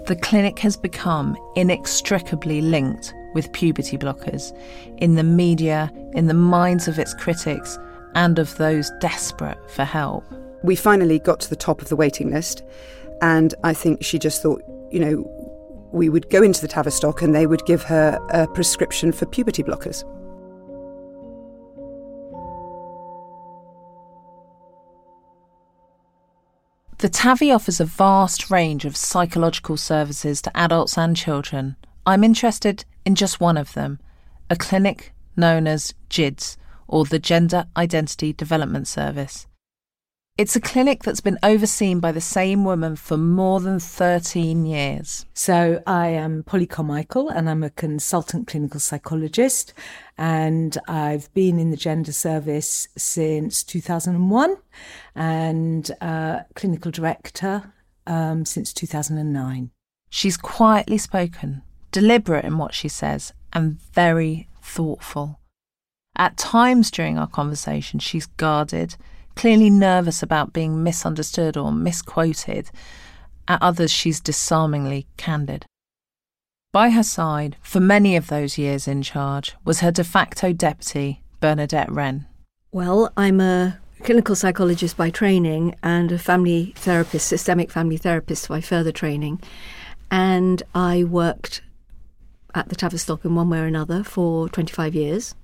the 0.06 0.16
clinic 0.16 0.58
has 0.58 0.76
become 0.76 1.36
inextricably 1.54 2.60
linked 2.60 3.14
with 3.34 3.52
puberty 3.52 3.96
blockers 3.96 4.56
in 4.98 5.14
the 5.14 5.22
media, 5.22 5.90
in 6.12 6.26
the 6.26 6.34
minds 6.34 6.88
of 6.88 6.98
its 6.98 7.14
critics, 7.14 7.78
and 8.14 8.38
of 8.38 8.56
those 8.56 8.90
desperate 9.00 9.58
for 9.70 9.84
help. 9.84 10.24
We 10.62 10.76
finally 10.76 11.18
got 11.18 11.40
to 11.40 11.50
the 11.50 11.56
top 11.56 11.80
of 11.80 11.88
the 11.88 11.96
waiting 11.96 12.30
list, 12.30 12.62
and 13.22 13.54
I 13.62 13.74
think 13.74 14.02
she 14.02 14.18
just 14.18 14.42
thought, 14.42 14.62
you 14.90 14.98
know, 14.98 15.88
we 15.92 16.08
would 16.08 16.28
go 16.30 16.42
into 16.42 16.60
the 16.60 16.68
Tavistock 16.68 17.22
and 17.22 17.34
they 17.34 17.46
would 17.46 17.64
give 17.64 17.82
her 17.84 18.18
a 18.30 18.46
prescription 18.48 19.12
for 19.12 19.26
puberty 19.26 19.62
blockers. 19.62 20.04
The 27.02 27.10
TAVI 27.10 27.52
offers 27.52 27.80
a 27.80 27.84
vast 27.84 28.48
range 28.48 28.84
of 28.84 28.96
psychological 28.96 29.76
services 29.76 30.40
to 30.42 30.56
adults 30.56 30.96
and 30.96 31.16
children. 31.16 31.74
I'm 32.06 32.22
interested 32.22 32.84
in 33.04 33.16
just 33.16 33.40
one 33.40 33.56
of 33.56 33.72
them 33.72 33.98
a 34.48 34.54
clinic 34.54 35.12
known 35.36 35.66
as 35.66 35.94
GIDS, 36.10 36.56
or 36.86 37.04
the 37.04 37.18
Gender 37.18 37.66
Identity 37.76 38.32
Development 38.32 38.86
Service. 38.86 39.48
It's 40.38 40.56
a 40.56 40.62
clinic 40.62 41.02
that's 41.02 41.20
been 41.20 41.38
overseen 41.42 42.00
by 42.00 42.10
the 42.10 42.20
same 42.22 42.64
woman 42.64 42.96
for 42.96 43.18
more 43.18 43.60
than 43.60 43.78
13 43.78 44.64
years. 44.64 45.26
So, 45.34 45.82
I 45.86 46.08
am 46.08 46.42
Polly 46.42 46.64
Carmichael 46.66 47.28
and 47.28 47.50
I'm 47.50 47.62
a 47.62 47.68
consultant 47.68 48.46
clinical 48.46 48.80
psychologist. 48.80 49.74
And 50.16 50.78
I've 50.88 51.32
been 51.34 51.58
in 51.58 51.70
the 51.70 51.76
gender 51.76 52.12
service 52.12 52.88
since 52.96 53.62
2001 53.62 54.56
and 55.14 55.90
uh, 56.00 56.40
clinical 56.54 56.90
director 56.90 57.74
um, 58.06 58.46
since 58.46 58.72
2009. 58.72 59.70
She's 60.08 60.38
quietly 60.38 60.96
spoken, 60.96 61.60
deliberate 61.90 62.46
in 62.46 62.56
what 62.56 62.72
she 62.72 62.88
says, 62.88 63.34
and 63.52 63.78
very 63.92 64.48
thoughtful. 64.62 65.40
At 66.16 66.38
times 66.38 66.90
during 66.90 67.18
our 67.18 67.26
conversation, 67.26 67.98
she's 67.98 68.26
guarded 68.26 68.96
clearly 69.34 69.70
nervous 69.70 70.22
about 70.22 70.52
being 70.52 70.82
misunderstood 70.82 71.56
or 71.56 71.72
misquoted. 71.72 72.70
At 73.48 73.62
others, 73.62 73.90
she's 73.90 74.20
disarmingly 74.20 75.06
candid. 75.16 75.66
By 76.72 76.90
her 76.90 77.02
side, 77.02 77.56
for 77.62 77.80
many 77.80 78.16
of 78.16 78.28
those 78.28 78.56
years 78.56 78.88
in 78.88 79.02
charge, 79.02 79.54
was 79.64 79.80
her 79.80 79.90
de 79.90 80.04
facto 80.04 80.52
deputy, 80.52 81.22
Bernadette 81.40 81.90
Wren. 81.90 82.26
Well, 82.70 83.12
I'm 83.16 83.40
a 83.40 83.78
clinical 84.02 84.34
psychologist 84.34 84.96
by 84.96 85.10
training 85.10 85.74
and 85.82 86.10
a 86.10 86.18
family 86.18 86.72
therapist, 86.76 87.26
systemic 87.26 87.70
family 87.70 87.98
therapist 87.98 88.48
by 88.48 88.60
further 88.60 88.92
training. 88.92 89.40
and 90.10 90.62
I 90.74 91.04
worked 91.04 91.62
at 92.54 92.68
the 92.68 92.76
Tavistock 92.76 93.24
in 93.24 93.34
one 93.34 93.48
way 93.48 93.60
or 93.60 93.64
another 93.64 94.04
for 94.04 94.48
25 94.50 94.94
years. 94.94 95.34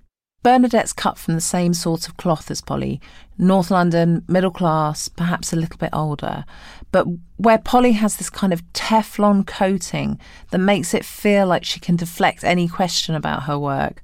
Bernadette's 0.49 0.95
cut 0.95 1.19
from 1.19 1.35
the 1.35 1.43
same 1.43 1.75
sort 1.75 2.09
of 2.09 2.17
cloth 2.17 2.51
as 2.51 2.63
Polly. 2.63 3.03
North 3.37 3.71
London, 3.71 4.25
middle 4.29 4.51
class, 4.51 5.07
perhaps 5.07 5.53
a 5.53 5.57
little 5.57 5.77
bit 5.77 5.91
older. 5.93 6.47
But 6.91 7.07
where 7.37 7.59
Polly 7.59 7.93
has 7.93 8.17
this 8.17 8.31
kind 8.31 8.55
of 8.55 8.63
Teflon 8.73 9.47
coating 9.47 10.19
that 10.51 10.57
makes 10.57 10.95
it 10.95 11.05
feel 11.05 11.47
like 11.47 11.67
she 11.67 11.81
can 11.81 11.97
deflect 11.97 12.45
any 12.45 12.67
question 12.67 13.15
about 13.15 13.43
her 13.43 13.59
work, 13.59 14.01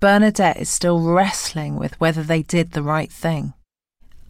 Bernadette 0.00 0.56
is 0.56 0.70
still 0.70 0.98
wrestling 0.98 1.76
with 1.76 2.00
whether 2.00 2.22
they 2.22 2.40
did 2.40 2.70
the 2.72 2.82
right 2.82 3.12
thing. 3.12 3.52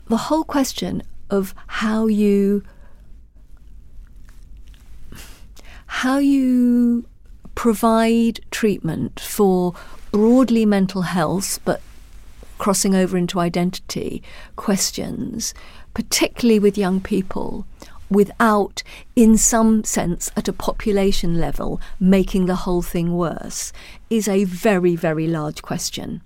The 0.08 0.16
whole 0.16 0.42
question 0.42 1.04
of 1.30 1.54
how 1.68 2.08
you 2.08 2.64
how 5.86 6.18
you 6.18 7.06
provide 7.54 8.40
treatment 8.50 9.20
for 9.20 9.74
broadly 10.12 10.64
mental 10.64 11.02
health, 11.02 11.58
but 11.64 11.80
crossing 12.58 12.94
over 12.94 13.16
into 13.16 13.40
identity 13.40 14.22
questions, 14.54 15.52
particularly 15.94 16.60
with 16.60 16.78
young 16.78 17.00
people, 17.00 17.66
without, 18.08 18.82
in 19.16 19.36
some 19.36 19.82
sense, 19.82 20.30
at 20.36 20.46
a 20.46 20.52
population 20.52 21.40
level, 21.40 21.80
making 21.98 22.46
the 22.46 22.54
whole 22.56 22.82
thing 22.82 23.16
worse, 23.16 23.72
is 24.10 24.28
a 24.28 24.44
very, 24.44 24.94
very 24.94 25.26
large 25.26 25.62
question. 25.62 26.22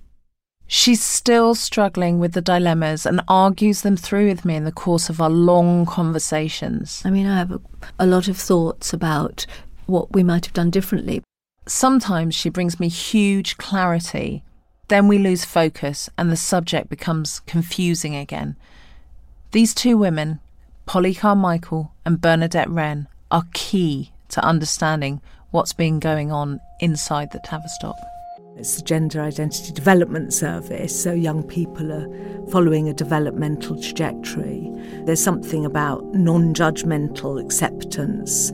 She's 0.67 1.01
still 1.01 1.55
struggling 1.55 2.19
with 2.19 2.33
the 2.33 2.41
dilemmas 2.41 3.05
and 3.05 3.21
argues 3.29 3.83
them 3.83 3.95
through 3.95 4.27
with 4.27 4.43
me 4.43 4.55
in 4.55 4.65
the 4.65 4.71
course 4.71 5.09
of 5.09 5.21
our 5.21 5.29
long 5.29 5.85
conversations. 5.85 7.01
I 7.05 7.09
mean, 7.09 7.25
I 7.25 7.37
have 7.37 7.51
a, 7.51 7.61
a 7.97 8.05
lot 8.05 8.27
of 8.27 8.37
thoughts 8.37 8.91
about 8.91 9.45
what 9.85 10.11
we 10.11 10.23
might 10.23 10.45
have 10.45 10.53
done 10.53 10.69
differently. 10.69 11.23
Sometimes 11.67 12.33
she 12.33 12.49
brings 12.49 12.79
me 12.79 12.87
huge 12.87 13.57
clarity. 13.57 14.41
Then 14.87 15.09
we 15.09 15.17
lose 15.17 15.43
focus 15.43 16.09
and 16.17 16.31
the 16.31 16.37
subject 16.37 16.89
becomes 16.89 17.41
confusing 17.41 18.15
again. 18.15 18.55
These 19.51 19.73
two 19.73 19.97
women, 19.97 20.39
Polly 20.85 21.13
Carmichael 21.13 21.91
and 22.05 22.21
Bernadette 22.21 22.69
Wren, 22.69 23.07
are 23.31 23.43
key 23.53 24.11
to 24.29 24.43
understanding 24.43 25.21
what's 25.51 25.73
been 25.73 25.99
going 25.99 26.31
on 26.31 26.61
inside 26.79 27.31
the 27.31 27.39
Tavistock. 27.39 27.97
It's 28.55 28.77
the 28.77 28.83
Gender 28.83 29.21
Identity 29.21 29.71
Development 29.71 30.33
Service, 30.33 31.03
so 31.03 31.13
young 31.13 31.43
people 31.43 31.91
are 31.91 32.07
following 32.49 32.89
a 32.89 32.93
developmental 32.93 33.79
trajectory. 33.79 34.71
There's 35.05 35.23
something 35.23 35.65
about 35.65 36.03
non 36.15 36.55
judgmental 36.55 37.39
acceptance 37.39 38.51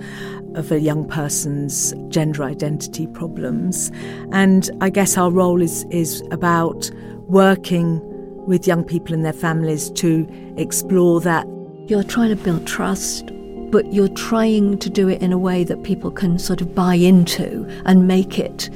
of 0.56 0.72
a 0.72 0.80
young 0.80 1.08
person's 1.08 1.94
gender 2.10 2.44
identity 2.44 3.08
problems. 3.08 3.92
And 4.32 4.70
I 4.82 4.90
guess 4.90 5.18
our 5.18 5.32
role 5.32 5.62
is, 5.62 5.86
is 5.90 6.24
about 6.32 6.90
working 7.28 8.02
with 8.46 8.68
young 8.68 8.84
people 8.84 9.14
and 9.14 9.24
their 9.24 9.34
families 9.34 9.90
to 9.92 10.28
explore 10.58 11.22
that. 11.22 11.48
You're 11.88 12.04
trying 12.04 12.30
to 12.30 12.44
build 12.44 12.68
trust, 12.68 13.32
but 13.72 13.92
you're 13.92 14.10
trying 14.10 14.78
to 14.80 14.90
do 14.90 15.08
it 15.10 15.22
in 15.22 15.34
a 15.34 15.38
way 15.38 15.64
that 15.64 15.84
people 15.84 16.12
can 16.12 16.38
sort 16.40 16.62
of 16.62 16.76
buy 16.76 16.96
into 16.96 17.68
and 17.86 18.08
make 18.08 18.40
it 18.40 18.70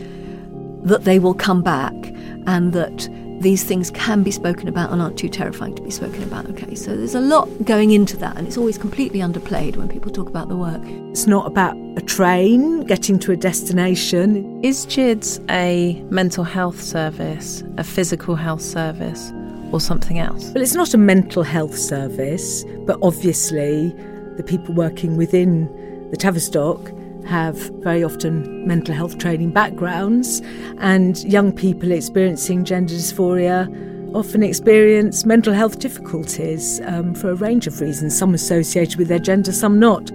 that 0.84 1.04
they 1.04 1.20
will 1.20 1.34
come 1.34 1.62
back 1.62 1.94
and 2.46 2.74
that 2.74 3.10
these 3.40 3.64
things 3.64 3.92
can 3.92 4.24
be 4.24 4.32
spoken 4.32 4.68
about 4.68 4.92
and 4.92 5.02
aren't 5.02 5.18
too 5.18 5.30
terrifying 5.30 5.76
to 5.76 5.82
be 5.82 5.92
spoken 5.92 6.24
about. 6.24 6.50
Okay, 6.50 6.74
so 6.76 6.96
there's 6.96 7.16
a 7.16 7.22
lot 7.22 7.46
going 7.64 7.92
into 7.92 8.18
that, 8.18 8.36
and 8.38 8.48
it's 8.48 8.58
always 8.58 8.78
completely 8.78 9.20
underplayed 9.20 9.76
when 9.76 9.88
people 9.88 10.12
talk 10.12 10.28
about 10.28 10.50
the 10.50 10.56
work. 10.56 10.82
It's 11.12 11.28
not 11.28 11.46
about 11.46 11.76
a 11.96 12.02
train 12.02 12.82
getting 12.86 13.20
to 13.20 13.32
a 13.32 13.36
destination. 13.36 14.64
Is 14.64 14.86
GIDS 14.86 15.40
a 15.50 16.02
mental 16.10 16.44
health 16.44 16.82
service, 16.82 17.64
a 17.78 17.84
physical 17.84 18.36
health 18.36 18.62
service, 18.62 19.32
or 19.72 19.80
something 19.80 20.18
else? 20.18 20.52
Well, 20.54 20.64
it's 20.64 20.76
not 20.76 20.94
a 20.94 20.98
mental 20.98 21.44
health 21.44 21.78
service, 21.78 22.64
but 22.86 22.98
obviously 23.02 23.90
the 24.38 24.44
people 24.44 24.74
working 24.74 25.18
within 25.18 25.66
the 26.10 26.18
Tavistock 26.18 26.92
have 27.28 27.56
very 27.84 28.04
often 28.04 28.68
mental 28.68 28.96
health 28.96 29.18
training 29.18 29.52
backgrounds, 29.52 30.42
and 30.80 31.24
young 31.24 31.52
people 31.52 31.92
experiencing 31.92 32.66
gender 32.66 32.94
dysphoria 32.94 33.68
often 34.16 34.42
experience 34.42 35.26
mental 35.26 35.54
health 35.54 35.80
difficulties 35.80 36.82
um, 36.86 37.14
for 37.14 37.32
a 37.32 37.36
range 37.36 37.68
of 37.68 37.80
reasons, 37.82 38.18
some 38.18 38.34
associated 38.34 38.98
with 38.98 39.08
their 39.08 39.20
gender, 39.20 39.52
some 39.52 39.80
not. 39.80 40.12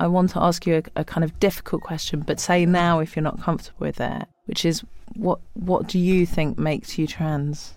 I 0.00 0.06
want 0.06 0.30
to 0.30 0.42
ask 0.42 0.66
you 0.66 0.82
a, 0.96 1.00
a, 1.00 1.04
kind 1.04 1.24
of 1.24 1.38
difficult 1.40 1.82
question, 1.82 2.20
but 2.20 2.38
say 2.38 2.66
now 2.66 2.98
if 2.98 3.16
you're 3.16 3.22
not 3.22 3.40
comfortable 3.40 3.86
with 3.86 4.00
it, 4.00 4.26
which 4.44 4.64
is 4.64 4.82
what 5.14 5.40
what 5.54 5.86
do 5.86 5.98
you 5.98 6.26
think 6.26 6.58
makes 6.58 6.98
you 6.98 7.06
trans? 7.06 7.74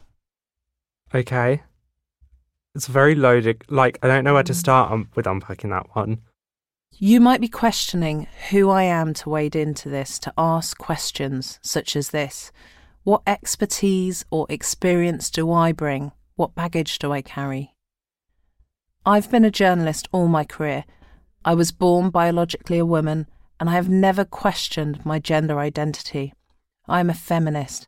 Okay. 1.13 1.63
It's 2.75 2.88
very 2.88 3.15
loaded. 3.15 3.63
Like 3.69 3.99
I 4.03 4.08
don't 4.08 4.23
know 4.23 4.34
where 4.34 4.43
to 4.43 4.53
start 4.53 4.91
um, 4.91 5.10
with 5.15 5.27
unpacking 5.27 5.69
that 5.71 5.95
one. 5.95 6.19
You 6.99 7.19
might 7.19 7.41
be 7.41 7.47
questioning 7.47 8.27
who 8.49 8.69
I 8.69 8.84
am 8.84 9.13
to 9.15 9.30
wade 9.30 9.56
into 9.56 9.89
this, 9.89 10.17
to 10.19 10.34
ask 10.38 10.77
questions 10.77 11.60
such 11.62 11.95
as 11.95 12.10
this. 12.10 12.51
What 13.03 13.21
expertise 13.27 14.25
or 14.32 14.47
experience 14.49 15.30
do 15.30 15.51
I 15.51 15.71
bring? 15.71 16.12
What 16.36 16.56
baggage 16.56 16.99
do 16.99 17.12
I 17.12 17.21
carry? 17.21 17.73
I've 19.06 19.32
been 19.32 19.45
a 19.45 19.51
journalist 19.51 20.08
all 20.12 20.27
my 20.27 20.43
career 20.43 20.86
I 21.47 21.53
was 21.53 21.71
born 21.71 22.10
biologically 22.10 22.77
a 22.77 22.86
woman, 22.86 23.25
and 23.58 23.69
I 23.69 23.73
have 23.75 23.88
never 23.88 24.25
questioned 24.25 25.06
my 25.06 25.17
gender 25.17 25.60
identity. 25.60 26.34
I 26.88 27.00
am 27.00 27.10
a 27.10 27.13
feminist. 27.13 27.88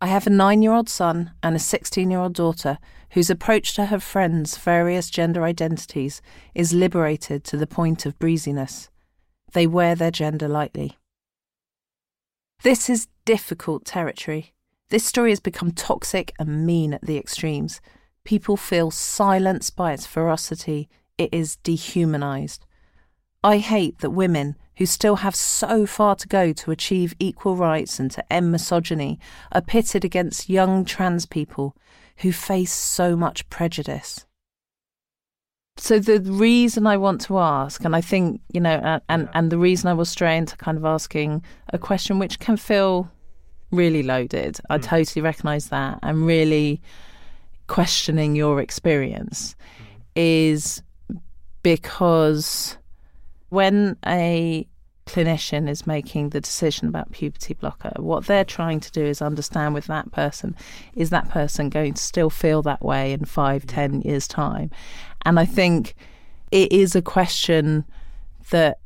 I 0.00 0.06
have 0.06 0.26
a 0.26 0.30
nine 0.30 0.62
year 0.62 0.72
old 0.72 0.88
son 0.88 1.32
and 1.42 1.54
a 1.54 1.58
16 1.58 2.10
year 2.10 2.20
old 2.20 2.34
daughter 2.34 2.78
whose 3.10 3.30
approach 3.30 3.74
to 3.74 3.86
her 3.86 4.00
friends' 4.00 4.56
various 4.56 5.10
gender 5.10 5.44
identities 5.44 6.22
is 6.54 6.72
liberated 6.72 7.44
to 7.44 7.56
the 7.56 7.66
point 7.66 8.06
of 8.06 8.18
breeziness. 8.18 8.88
They 9.52 9.66
wear 9.66 9.94
their 9.94 10.10
gender 10.10 10.48
lightly. 10.48 10.96
This 12.62 12.88
is 12.88 13.08
difficult 13.24 13.84
territory. 13.84 14.54
This 14.90 15.04
story 15.04 15.30
has 15.30 15.40
become 15.40 15.72
toxic 15.72 16.32
and 16.38 16.66
mean 16.66 16.94
at 16.94 17.02
the 17.02 17.16
extremes. 17.16 17.80
People 18.24 18.56
feel 18.56 18.90
silenced 18.90 19.76
by 19.76 19.92
its 19.92 20.06
ferocity 20.06 20.88
it 21.16 21.32
is 21.32 21.56
dehumanized. 21.56 22.64
I 23.44 23.58
hate 23.58 23.98
that 23.98 24.10
women, 24.10 24.56
who 24.80 24.86
still 24.86 25.16
have 25.16 25.36
so 25.36 25.84
far 25.84 26.16
to 26.16 26.26
go 26.26 26.54
to 26.54 26.70
achieve 26.70 27.14
equal 27.18 27.54
rights 27.54 28.00
and 28.00 28.10
to 28.10 28.32
end 28.32 28.50
misogyny, 28.50 29.18
are 29.52 29.60
pitted 29.60 30.06
against 30.06 30.48
young 30.48 30.86
trans 30.86 31.26
people 31.26 31.76
who 32.16 32.32
face 32.32 32.72
so 32.72 33.14
much 33.14 33.46
prejudice. 33.50 34.24
So 35.76 35.98
the 35.98 36.18
reason 36.20 36.86
I 36.86 36.96
want 36.96 37.20
to 37.26 37.38
ask, 37.38 37.84
and 37.84 37.94
I 37.94 38.00
think 38.00 38.40
you 38.54 38.60
know, 38.62 38.80
and 38.82 39.02
and, 39.10 39.28
and 39.34 39.52
the 39.52 39.58
reason 39.58 39.86
I 39.86 39.92
was 39.92 40.08
straying 40.08 40.46
to 40.46 40.56
kind 40.56 40.78
of 40.78 40.86
asking 40.86 41.44
a 41.68 41.76
question 41.78 42.18
which 42.18 42.38
can 42.38 42.56
feel 42.56 43.10
really 43.70 44.02
loaded. 44.02 44.60
I 44.70 44.78
mm. 44.78 44.82
totally 44.82 45.20
recognise 45.20 45.68
that. 45.68 45.98
I'm 46.02 46.24
really 46.24 46.80
questioning 47.66 48.34
your 48.34 48.62
experience. 48.62 49.54
Mm. 49.54 49.96
Is 50.16 50.82
because 51.62 52.78
when 53.50 53.96
a 54.06 54.66
clinician 55.10 55.68
is 55.68 55.86
making 55.86 56.30
the 56.30 56.40
decision 56.40 56.88
about 56.88 57.10
puberty 57.12 57.54
blocker, 57.54 57.92
what 57.96 58.26
they're 58.26 58.44
trying 58.44 58.80
to 58.80 58.90
do 58.92 59.04
is 59.04 59.20
understand 59.20 59.74
with 59.74 59.86
that 59.86 60.10
person 60.12 60.54
is 60.94 61.10
that 61.10 61.28
person 61.28 61.68
going 61.68 61.94
to 61.94 62.02
still 62.02 62.30
feel 62.30 62.62
that 62.62 62.82
way 62.82 63.12
in 63.12 63.24
five, 63.24 63.66
ten 63.66 64.02
years' 64.02 64.28
time? 64.28 64.70
And 65.24 65.38
I 65.38 65.44
think 65.44 65.94
it 66.50 66.72
is 66.72 66.94
a 66.94 67.02
question 67.02 67.84
that 68.50 68.78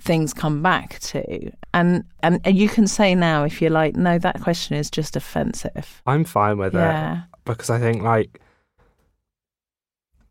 things 0.00 0.34
come 0.34 0.62
back 0.62 0.98
to. 1.00 1.50
And, 1.74 2.04
and 2.22 2.40
and 2.44 2.56
you 2.56 2.68
can 2.68 2.86
say 2.86 3.14
now 3.14 3.44
if 3.44 3.62
you're 3.62 3.70
like, 3.70 3.96
no, 3.96 4.18
that 4.18 4.40
question 4.40 4.76
is 4.76 4.90
just 4.90 5.16
offensive. 5.16 6.02
I'm 6.06 6.24
fine 6.24 6.58
with 6.58 6.74
yeah. 6.74 7.18
it 7.18 7.24
because 7.44 7.70
I 7.70 7.78
think 7.78 8.02
like 8.02 8.40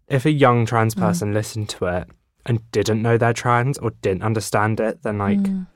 if 0.08 0.26
a 0.26 0.32
young 0.32 0.66
trans 0.66 0.96
mm. 0.96 1.02
person 1.02 1.32
mm. 1.32 1.34
listened 1.34 1.70
to 1.70 1.86
it 1.86 2.08
and 2.46 2.72
didn't 2.72 3.02
know 3.02 3.18
they're 3.18 3.34
trans 3.34 3.78
or 3.78 3.92
didn't 4.02 4.24
understand 4.24 4.80
it, 4.80 5.04
then 5.04 5.18
like 5.18 5.40
mm. 5.40 5.68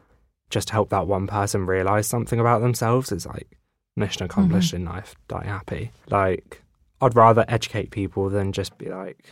just 0.50 0.70
help 0.70 0.90
that 0.90 1.08
one 1.08 1.28
person 1.28 1.66
realize 1.66 2.08
something 2.08 2.40
about 2.40 2.62
themselves 2.62 3.12
is 3.12 3.26
like 3.26 3.58
mission 3.96 4.26
accomplished 4.26 4.74
mm-hmm. 4.74 4.88
in 4.88 4.94
life. 4.94 5.16
Die 5.28 5.46
happy. 5.46 5.92
Like 6.10 6.62
I'd 7.02 7.16
rather 7.16 7.46
educate 7.48 7.92
people 7.92 8.30
than 8.30 8.52
just 8.52 8.78
be 8.78 8.90
like, 8.90 9.32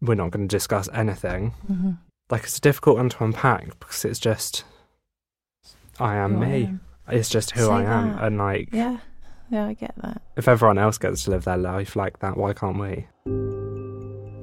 we're 0.00 0.14
not 0.14 0.30
going 0.30 0.46
to 0.46 0.56
discuss 0.56 0.88
anything. 0.92 1.54
Mm-hmm. 1.70 1.92
Like 2.30 2.44
it's 2.44 2.58
a 2.58 2.60
difficult 2.60 2.96
one 2.96 3.08
to 3.10 3.24
unpack 3.24 3.78
because 3.78 4.04
it's 4.04 4.18
just 4.18 4.64
I 5.98 6.16
am 6.16 6.34
who 6.34 6.40
me. 6.40 6.46
I 6.46 6.58
am. 6.58 6.80
It's 7.08 7.28
just 7.28 7.50
who 7.52 7.66
Say 7.66 7.72
I 7.72 7.82
am, 7.82 8.12
that. 8.14 8.24
and 8.24 8.38
like 8.38 8.70
yeah, 8.72 8.98
yeah, 9.50 9.66
I 9.66 9.74
get 9.74 9.94
that. 10.02 10.22
If 10.36 10.48
everyone 10.48 10.78
else 10.78 10.98
gets 10.98 11.24
to 11.24 11.30
live 11.30 11.44
their 11.44 11.58
life 11.58 11.96
like 11.96 12.20
that, 12.20 12.36
why 12.36 12.54
can't 12.54 12.78
we? 12.78 13.06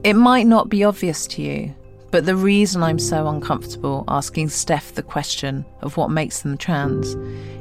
It 0.04 0.16
might 0.16 0.48
not 0.48 0.70
be 0.70 0.84
obvious 0.84 1.26
to 1.28 1.42
you, 1.42 1.76
but 2.12 2.26
the 2.26 2.36
reason 2.36 2.84
I'm 2.84 3.00
so 3.00 3.28
uncomfortable 3.28 4.04
asking 4.10 4.50
Steph 4.50 4.94
the 4.94 5.04
question 5.04 5.66
of 5.82 5.96
what 5.96 6.12
makes 6.12 6.42
them 6.42 6.58
trans 6.58 7.16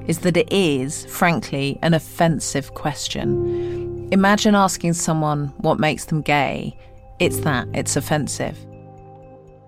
is 0.08 0.18
that 0.20 0.36
it 0.36 0.52
is, 0.52 1.04
frankly, 1.06 1.78
an 1.82 1.94
offensive 1.94 2.74
question. 2.74 4.08
Imagine 4.10 4.56
asking 4.56 4.94
someone 4.94 5.46
what 5.58 5.78
makes 5.78 6.06
them 6.06 6.20
gay. 6.20 6.76
It's 7.20 7.38
that, 7.40 7.68
it's 7.74 7.94
offensive. 7.94 8.58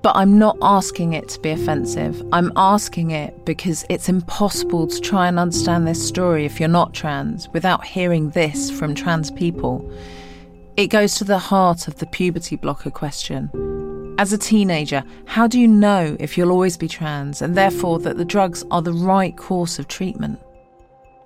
But 0.03 0.17
I'm 0.17 0.37
not 0.37 0.57
asking 0.61 1.13
it 1.13 1.29
to 1.29 1.41
be 1.41 1.51
offensive. 1.51 2.21
I'm 2.33 2.51
asking 2.57 3.13
it 3.13 3.45
because 3.45 3.85
it's 3.89 4.09
impossible 4.09 4.89
to 4.89 5.01
try 5.01 5.29
and 5.29 5.39
understand 5.39 5.87
this 5.87 6.05
story 6.05 6.45
if 6.45 6.59
you're 6.59 6.69
not 6.69 6.93
trans 6.93 7.49
without 7.51 7.85
hearing 7.85 8.31
this 8.31 8.69
from 8.69 8.97
trans 8.97 9.31
people. 9.31 9.89
It 10.77 10.89
goes 10.89 11.15
to 11.17 11.25
the 11.25 11.39
heart 11.39 11.87
of 11.87 12.01
the 12.01 12.07
puberty 12.07 12.57
blocker 12.57 12.91
question. 12.91 13.82
As 14.19 14.33
a 14.33 14.39
teenager, 14.39 15.03
how 15.25 15.47
do 15.47 15.59
you 15.59 15.67
know 15.67 16.17
if 16.21 16.37
you'll 16.37 16.51
always 16.51 16.77
be 16.77 16.87
trans 16.87 17.41
and 17.41 17.57
therefore 17.57 17.99
that 18.01 18.19
the 18.19 18.25
drugs 18.25 18.63
are 18.71 18.83
the 18.83 18.93
right 18.93 19.37
course 19.37 19.79
of 19.79 19.89
treatment? 19.89 20.39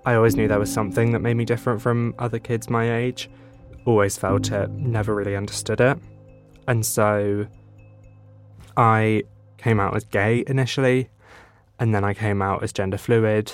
I 0.05 0.14
always 0.14 0.37
knew 0.37 0.46
there 0.46 0.61
was 0.61 0.72
something 0.72 1.11
that 1.11 1.18
made 1.18 1.35
me 1.35 1.44
different 1.44 1.83
from 1.83 2.14
other 2.20 2.38
kids 2.38 2.70
my 2.70 2.96
age. 2.96 3.29
Always 3.85 4.16
felt 4.16 4.53
it, 4.53 4.70
never 4.70 5.14
really 5.14 5.35
understood 5.35 5.81
it. 5.81 5.99
And 6.68 6.87
so 6.87 7.46
I 8.77 9.25
came 9.59 9.81
out 9.81 9.96
as 9.96 10.05
gay 10.05 10.44
initially, 10.46 11.11
and 11.81 11.92
then 11.92 12.05
I 12.05 12.14
came 12.14 12.40
out 12.40 12.62
as 12.62 12.72
gender 12.72 12.99
fluid. 12.99 13.53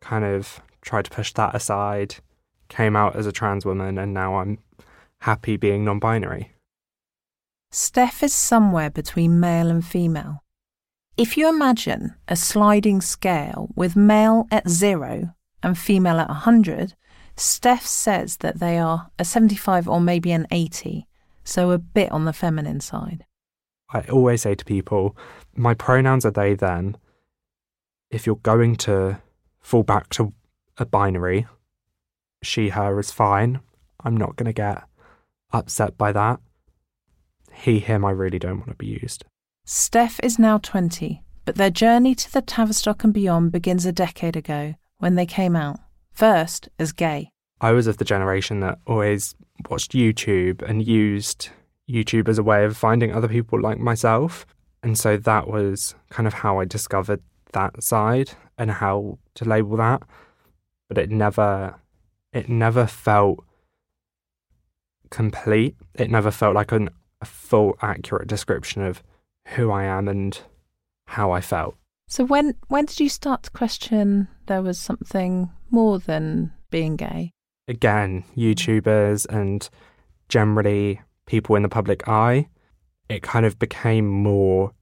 Kind 0.00 0.24
of 0.24 0.60
tried 0.80 1.06
to 1.06 1.10
push 1.10 1.32
that 1.32 1.56
aside, 1.56 2.16
came 2.68 2.94
out 2.94 3.16
as 3.16 3.26
a 3.26 3.32
trans 3.32 3.66
woman, 3.66 3.98
and 3.98 4.14
now 4.14 4.36
I'm 4.36 4.58
happy 5.18 5.56
being 5.56 5.84
non 5.84 5.98
binary. 5.98 6.52
Steph 7.78 8.22
is 8.22 8.32
somewhere 8.32 8.88
between 8.88 9.38
male 9.38 9.68
and 9.68 9.84
female. 9.84 10.42
If 11.18 11.36
you 11.36 11.46
imagine 11.46 12.14
a 12.26 12.34
sliding 12.34 13.02
scale 13.02 13.68
with 13.76 13.94
male 13.94 14.46
at 14.50 14.66
zero 14.66 15.34
and 15.62 15.76
female 15.76 16.18
at 16.18 16.28
100, 16.28 16.94
Steph 17.36 17.84
says 17.84 18.38
that 18.38 18.60
they 18.60 18.78
are 18.78 19.10
a 19.18 19.26
75 19.26 19.90
or 19.90 20.00
maybe 20.00 20.32
an 20.32 20.46
80, 20.50 21.06
so 21.44 21.70
a 21.70 21.76
bit 21.76 22.10
on 22.10 22.24
the 22.24 22.32
feminine 22.32 22.80
side. 22.80 23.26
I 23.90 24.00
always 24.08 24.40
say 24.40 24.54
to 24.54 24.64
people, 24.64 25.14
my 25.54 25.74
pronouns 25.74 26.24
are 26.24 26.30
they, 26.30 26.54
then. 26.54 26.96
If 28.10 28.24
you're 28.24 28.36
going 28.36 28.76
to 28.76 29.20
fall 29.60 29.82
back 29.82 30.08
to 30.16 30.32
a 30.78 30.86
binary, 30.86 31.46
she, 32.42 32.70
her 32.70 32.98
is 32.98 33.10
fine. 33.10 33.60
I'm 34.02 34.16
not 34.16 34.36
going 34.36 34.46
to 34.46 34.54
get 34.54 34.82
upset 35.52 35.98
by 35.98 36.12
that. 36.12 36.40
He, 37.56 37.80
him, 37.80 38.04
I 38.04 38.10
really 38.10 38.38
don't 38.38 38.58
want 38.58 38.70
to 38.70 38.76
be 38.76 38.86
used. 38.86 39.24
Steph 39.64 40.20
is 40.22 40.38
now 40.38 40.58
20, 40.58 41.22
but 41.44 41.56
their 41.56 41.70
journey 41.70 42.14
to 42.14 42.32
the 42.32 42.42
Tavistock 42.42 43.02
and 43.02 43.12
beyond 43.12 43.50
begins 43.50 43.84
a 43.84 43.92
decade 43.92 44.36
ago 44.36 44.74
when 44.98 45.14
they 45.14 45.26
came 45.26 45.56
out, 45.56 45.80
first 46.12 46.68
as 46.78 46.92
gay. 46.92 47.30
I 47.60 47.72
was 47.72 47.86
of 47.86 47.96
the 47.96 48.04
generation 48.04 48.60
that 48.60 48.78
always 48.86 49.34
watched 49.68 49.92
YouTube 49.92 50.62
and 50.62 50.86
used 50.86 51.48
YouTube 51.88 52.28
as 52.28 52.38
a 52.38 52.42
way 52.42 52.64
of 52.64 52.76
finding 52.76 53.12
other 53.12 53.28
people 53.28 53.60
like 53.60 53.78
myself. 53.78 54.46
And 54.82 54.98
so 54.98 55.16
that 55.16 55.48
was 55.48 55.94
kind 56.10 56.26
of 56.26 56.34
how 56.34 56.60
I 56.60 56.64
discovered 56.64 57.22
that 57.52 57.82
side 57.82 58.32
and 58.58 58.70
how 58.70 59.18
to 59.34 59.44
label 59.44 59.76
that. 59.78 60.02
But 60.88 60.98
it 60.98 61.10
never 61.10 61.76
it 62.32 62.48
never 62.48 62.86
felt 62.86 63.42
complete. 65.10 65.76
It 65.94 66.10
never 66.10 66.30
felt 66.30 66.54
like 66.54 66.72
an, 66.72 66.90
a 67.26 67.28
full 67.28 67.76
accurate 67.82 68.28
description 68.28 68.82
of 68.82 69.02
who 69.48 69.70
I 69.70 69.84
am 69.84 70.08
and 70.08 70.38
how 71.06 71.30
I 71.30 71.40
felt. 71.40 71.76
So 72.08 72.24
when 72.24 72.54
when 72.68 72.84
did 72.84 73.00
you 73.00 73.08
start 73.08 73.42
to 73.44 73.50
question 73.50 74.28
there 74.46 74.62
was 74.62 74.78
something 74.78 75.50
more 75.70 75.98
than 75.98 76.52
being 76.70 76.96
gay? 76.96 77.32
Again, 77.68 78.24
YouTubers 78.36 79.26
and 79.28 79.68
generally 80.28 81.00
people 81.26 81.56
in 81.56 81.62
the 81.62 81.68
public 81.68 82.06
eye, 82.08 82.48
it 83.08 83.22
kind 83.22 83.44
of 83.44 83.58
became 83.58 84.06
more 84.06 84.72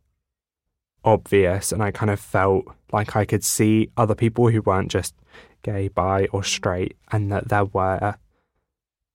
obvious 1.02 1.72
and 1.72 1.82
I 1.82 1.90
kind 1.90 2.10
of 2.10 2.20
felt 2.20 2.64
like 2.92 3.16
I 3.16 3.24
could 3.24 3.44
see 3.44 3.90
other 3.96 4.14
people 4.14 4.50
who 4.50 4.60
weren't 4.62 4.90
just 4.90 5.14
gay, 5.62 5.88
bi, 5.88 6.26
or 6.26 6.44
straight, 6.44 6.96
and 7.10 7.32
that 7.32 7.48
there 7.48 7.64
were 7.64 8.16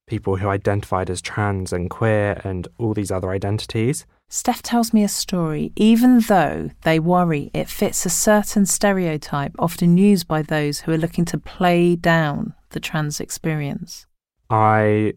people 0.10 0.36
who 0.36 0.50
identified 0.50 1.10
as 1.10 1.22
trans 1.22 1.72
and 1.72 1.90
queer 1.90 2.42
and 2.44 2.68
all 2.78 2.94
these 2.94 3.12
other 3.12 3.30
identities. 3.30 4.06
Steph 4.28 4.62
tells 4.62 4.92
me 4.94 5.04
a 5.04 5.08
story, 5.08 5.72
even 5.76 6.20
though 6.20 6.72
they 6.82 7.00
worry 7.00 7.50
it 7.54 7.70
fits 7.70 8.06
a 8.06 8.10
certain 8.10 8.66
stereotype 8.66 9.56
often 9.58 9.98
used 9.98 10.28
by 10.28 10.42
those 10.42 10.82
who 10.82 10.92
are 10.92 10.98
looking 10.98 11.26
to 11.26 11.38
play 11.38 11.96
down 11.96 12.54
the 12.70 12.80
trans 12.80 13.20
experience. 13.20 14.06
I 14.50 15.14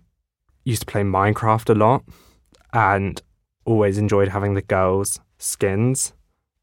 used 0.64 0.82
to 0.82 0.86
play 0.86 1.02
Minecraft 1.02 1.70
a 1.70 1.74
lot 1.74 2.04
and 2.72 3.20
always 3.64 3.98
enjoyed 3.98 4.28
having 4.28 4.54
the 4.54 4.62
girls' 4.62 5.20
skins, 5.38 6.12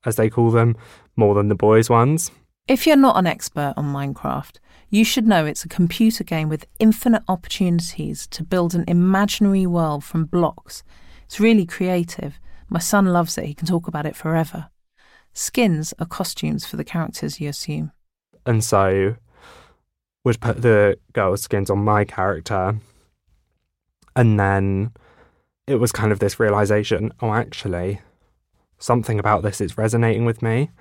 as 0.06 0.16
they 0.16 0.30
call 0.30 0.52
them, 0.52 0.76
more 1.16 1.36
than 1.36 1.50
the 1.50 1.56
boys' 1.56 1.90
ones. 1.90 2.32
If 2.68 2.86
you're 2.86 2.96
not 2.96 3.18
an 3.18 3.28
expert 3.28 3.74
on 3.78 3.86
Minecraft, 3.86 4.58
you 4.90 5.04
should 5.04 5.28
know 5.28 5.46
it's 5.46 5.64
a 5.64 5.70
computer 5.70 6.24
game 6.24 6.50
with 6.50 6.66
infinite 6.80 7.24
opportunities 7.28 8.28
to 8.28 8.44
build 8.44 8.74
an 8.74 8.86
imaginary 8.88 9.66
world 9.66 10.04
from 10.04 10.26
blocks. 10.26 10.84
It's 11.26 11.40
really 11.40 11.66
creative. 11.66 12.40
My 12.70 12.80
son 12.80 13.06
loves 13.06 13.38
it, 13.38 13.46
he 13.46 13.54
can 13.54 13.68
talk 13.68 13.88
about 13.88 14.06
it 14.06 14.16
forever. 14.16 14.70
Skins 15.34 15.94
are 16.00 16.06
costumes 16.06 16.66
for 16.66 16.76
the 16.76 16.84
characters 16.84 17.40
you 17.40 17.50
assume. 17.50 17.92
And 18.46 18.64
so 18.64 19.16
would 20.26 20.40
put 20.40 20.62
the 20.62 20.98
girls' 21.14 21.44
skins 21.44 21.70
on 21.70 21.80
my 21.80 22.04
character. 22.04 22.78
And 24.16 24.40
then 24.40 24.92
it 25.68 25.76
was 25.76 25.92
kind 25.92 26.12
of 26.12 26.20
this 26.20 26.40
realization 26.40 27.12
oh, 27.22 27.34
actually, 27.34 28.02
something 28.80 29.20
about 29.20 29.44
this 29.44 29.62
is 29.62 29.78
resonating 29.78 30.26
with 30.26 30.42
me. 30.42 30.72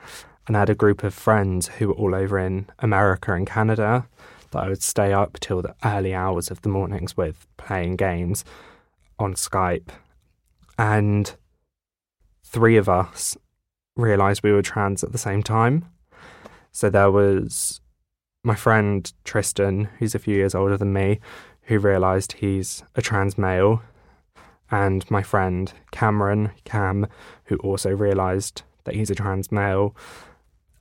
And 0.48 0.56
I 0.56 0.60
had 0.60 0.70
a 0.70 0.74
group 0.74 1.04
of 1.04 1.12
friends 1.12 1.68
who 1.68 1.88
were 1.88 1.94
all 1.94 2.14
over 2.14 2.38
in 2.38 2.66
America 2.78 3.34
and 3.34 3.46
Canada 3.46 4.08
that 4.50 4.64
I 4.64 4.68
would 4.68 4.82
stay 4.82 5.12
up 5.12 5.38
till 5.40 5.60
the 5.60 5.76
early 5.84 6.14
hours 6.14 6.50
of 6.50 6.62
the 6.62 6.70
mornings 6.70 7.18
with 7.18 7.46
playing 7.58 7.96
games 7.96 8.46
on 9.18 9.34
Skype. 9.34 9.90
And 10.78 11.34
three 12.42 12.78
of 12.78 12.88
us 12.88 13.36
realized 13.94 14.42
we 14.42 14.52
were 14.52 14.62
trans 14.62 15.04
at 15.04 15.12
the 15.12 15.18
same 15.18 15.42
time. 15.42 15.84
So 16.72 16.88
there 16.88 17.10
was 17.10 17.82
my 18.42 18.54
friend 18.54 19.12
Tristan, 19.24 19.90
who's 19.98 20.14
a 20.14 20.18
few 20.18 20.34
years 20.34 20.54
older 20.54 20.78
than 20.78 20.94
me, 20.94 21.20
who 21.64 21.78
realized 21.78 22.32
he's 22.32 22.82
a 22.94 23.02
trans 23.02 23.36
male, 23.36 23.82
and 24.70 25.08
my 25.10 25.22
friend 25.22 25.70
Cameron, 25.90 26.52
Cam, 26.64 27.06
who 27.44 27.56
also 27.56 27.90
realized 27.90 28.62
that 28.84 28.94
he's 28.94 29.10
a 29.10 29.14
trans 29.14 29.52
male. 29.52 29.94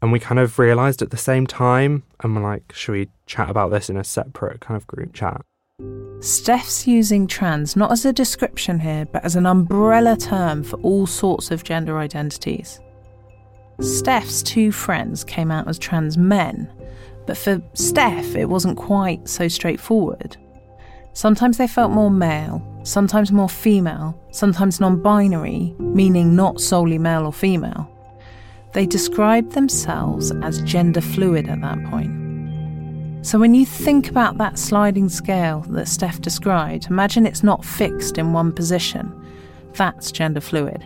And 0.01 0.11
we 0.11 0.19
kind 0.19 0.39
of 0.39 0.59
realized 0.59 1.01
at 1.01 1.09
the 1.09 1.17
same 1.17 1.47
time, 1.47 2.03
and 2.21 2.35
we're 2.35 2.43
like, 2.43 2.71
should 2.73 2.91
we 2.91 3.09
chat 3.25 3.49
about 3.49 3.71
this 3.71 3.89
in 3.89 3.97
a 3.97 4.03
separate 4.03 4.61
kind 4.61 4.77
of 4.77 4.85
group 4.87 5.13
chat? 5.13 5.41
Steph's 6.19 6.87
using 6.87 7.27
trans 7.27 7.75
not 7.75 7.91
as 7.91 8.05
a 8.05 8.13
description 8.13 8.79
here, 8.79 9.05
but 9.05 9.23
as 9.23 9.35
an 9.35 9.45
umbrella 9.45 10.17
term 10.17 10.63
for 10.63 10.77
all 10.77 11.05
sorts 11.05 11.51
of 11.51 11.63
gender 11.63 11.97
identities. 11.97 12.79
Steph's 13.79 14.41
two 14.41 14.71
friends 14.71 15.23
came 15.23 15.51
out 15.51 15.67
as 15.67 15.77
trans 15.77 16.17
men, 16.17 16.71
but 17.27 17.37
for 17.37 17.61
Steph, 17.73 18.35
it 18.35 18.49
wasn't 18.49 18.77
quite 18.77 19.27
so 19.27 19.47
straightforward. 19.47 20.37
Sometimes 21.13 21.57
they 21.57 21.67
felt 21.67 21.91
more 21.91 22.09
male, 22.11 22.61
sometimes 22.83 23.31
more 23.31 23.49
female, 23.49 24.19
sometimes 24.31 24.79
non 24.79 25.01
binary, 25.01 25.75
meaning 25.79 26.35
not 26.35 26.59
solely 26.59 26.97
male 26.97 27.25
or 27.25 27.33
female. 27.33 27.91
They 28.77 28.85
described 28.85 29.53
themselves 29.53 30.31
as 30.43 30.61
gender 30.61 31.01
fluid 31.01 31.49
at 31.49 31.61
that 31.61 31.83
point. 31.85 33.25
So 33.25 33.39
when 33.39 33.55
you 33.55 33.65
think 33.65 34.07
about 34.07 34.37
that 34.37 34.59
sliding 34.59 35.09
scale 35.09 35.61
that 35.69 35.87
Steph 35.87 36.21
described, 36.21 36.85
imagine 36.85 37.25
it's 37.25 37.41
not 37.41 37.65
fixed 37.65 38.19
in 38.19 38.33
one 38.33 38.51
position. 38.51 39.11
That's 39.73 40.11
gender 40.11 40.41
fluid. 40.41 40.85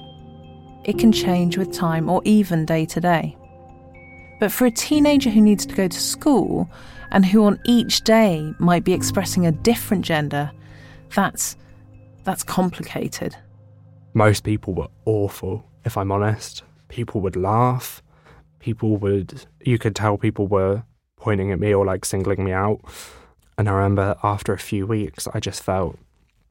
It 0.85 0.99
can 0.99 1.11
change 1.11 1.57
with 1.57 1.73
time 1.73 2.09
or 2.09 2.21
even 2.23 2.65
day 2.65 2.85
to 2.85 3.01
day. 3.01 3.35
But 4.39 4.53
for 4.53 4.65
a 4.65 4.71
teenager 4.71 5.29
who 5.29 5.41
needs 5.41 5.65
to 5.65 5.75
go 5.75 5.89
to 5.89 5.99
school 5.99 6.69
and 7.11 7.25
who 7.25 7.43
on 7.43 7.59
each 7.65 8.05
day 8.05 8.53
might 8.57 8.85
be 8.85 8.93
expressing 8.93 9.45
a 9.45 9.51
different 9.51 10.05
gender, 10.05 10.49
that's 11.13 11.57
that's 12.23 12.41
complicated. 12.41 13.35
Most 14.13 14.45
people 14.45 14.73
were 14.75 14.87
awful, 15.03 15.65
if 15.83 15.97
I'm 15.97 16.13
honest 16.13 16.63
people 16.91 17.21
would 17.21 17.35
laugh. 17.35 18.03
People 18.59 18.97
would, 18.97 19.45
you 19.61 19.79
could 19.79 19.95
tell 19.95 20.17
people 20.17 20.45
were 20.45 20.83
pointing 21.17 21.51
at 21.51 21.59
me 21.59 21.73
or 21.73 21.85
like 21.85 22.05
singling 22.05 22.43
me 22.43 22.51
out. 22.51 22.81
And 23.57 23.67
I 23.67 23.71
remember 23.73 24.15
after 24.23 24.53
a 24.53 24.59
few 24.59 24.85
weeks, 24.85 25.27
I 25.33 25.39
just 25.39 25.63
felt 25.63 25.97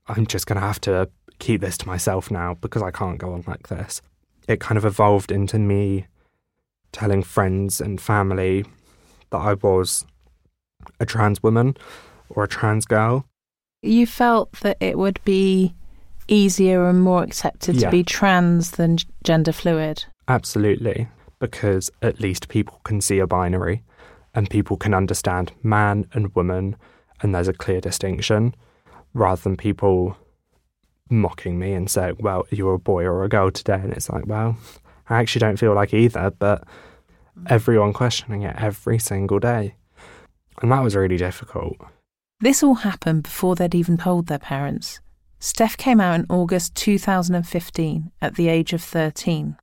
I'm 0.09 0.27
just 0.27 0.47
going 0.47 0.61
to 0.61 0.67
have 0.67 0.81
to 0.83 1.09
keep 1.39 1.61
this 1.61 1.79
to 1.79 1.87
myself 1.87 2.31
now 2.31 2.55
because 2.61 2.83
I 2.83 2.91
can't 2.91 3.19
go 3.19 3.33
on 3.35 3.45
like 3.47 3.69
this. 3.69 4.03
It 4.49 4.61
kind 4.61 4.77
of 4.79 4.85
evolved 4.85 5.31
into 5.31 5.59
me 5.59 6.07
telling 6.93 7.23
friends 7.23 7.81
and 7.81 8.01
family 8.01 8.65
that 9.31 9.39
I 9.39 9.55
was 9.55 10.05
a 10.99 11.07
trans 11.07 11.43
woman 11.43 11.77
or 12.31 12.45
a 12.45 12.49
trans 12.49 12.85
girl. 12.87 13.27
You 13.83 14.07
felt 14.07 14.53
that 14.61 14.77
it 14.81 14.99
would 14.99 15.21
be 15.25 15.75
easier 16.29 16.89
and 16.89 17.01
more 17.01 17.23
accepted 17.23 17.77
Yeah. 17.77 17.83
to 17.89 17.91
be 17.91 18.03
trans 18.05 18.73
than 18.73 18.99
gender 19.25 19.53
fluid. 19.53 20.05
Absolutely, 20.29 21.09
because 21.39 21.91
at 22.03 22.21
least 22.21 22.49
people 22.49 22.81
can 22.85 23.01
see 23.01 23.19
a 23.19 23.27
binary 23.27 23.83
and 24.35 24.49
people 24.49 24.77
can 24.77 24.95
understand 24.95 25.53
man 25.63 26.07
and 26.13 26.35
woman, 26.35 26.77
and 27.21 27.35
there's 27.35 27.49
a 27.49 27.53
clear 27.53 27.81
distinction 27.81 28.55
rather 29.13 29.43
than 29.43 29.57
people 29.57 30.17
mocking 31.11 31.59
me 31.59 31.73
and 31.73 31.91
saying, 31.91 32.17
Well, 32.21 32.47
you're 32.51 32.75
a 32.75 32.79
boy 32.79 33.05
or 33.05 33.25
a 33.25 33.29
girl 33.29 33.51
today. 33.51 33.75
And 33.75 33.93
it's 33.93 34.09
like, 34.09 34.27
Well, 34.27 34.57
I 35.09 35.19
actually 35.19 35.41
don't 35.41 35.59
feel 35.59 35.75
like 35.75 35.93
either, 35.93 36.31
but 36.31 36.65
everyone 37.49 37.93
questioning 37.93 38.43
it 38.43 38.57
every 38.57 38.99
single 38.99 39.39
day. 39.39 39.75
And 40.63 40.71
that 40.71 40.83
was 40.83 40.95
really 40.95 41.17
difficult. 41.17 41.77
This 42.41 42.63
all 42.63 42.75
happened 42.75 43.25
before 43.25 43.55
they'd 43.57 43.75
even 43.75 43.99
told 43.99 44.27
their 44.27 44.39
parents. 44.39 45.01
Steph 45.41 45.77
came 45.77 46.01
out 46.01 46.21
in 46.21 46.27
August 46.29 46.75
2015 46.75 48.13
at 48.21 48.35
the 48.37 48.49
age 48.49 48.73
of 48.73 48.83
13. 48.83 49.57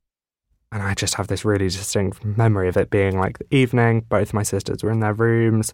And 0.70 0.82
I 0.82 0.94
just 0.94 1.14
have 1.14 1.28
this 1.28 1.44
really 1.44 1.68
distinct 1.68 2.24
memory 2.24 2.68
of 2.68 2.76
it 2.76 2.90
being 2.90 3.18
like 3.18 3.38
the 3.38 3.54
evening, 3.54 4.00
both 4.08 4.34
my 4.34 4.42
sisters 4.42 4.82
were 4.82 4.90
in 4.90 5.00
their 5.00 5.14
rooms, 5.14 5.72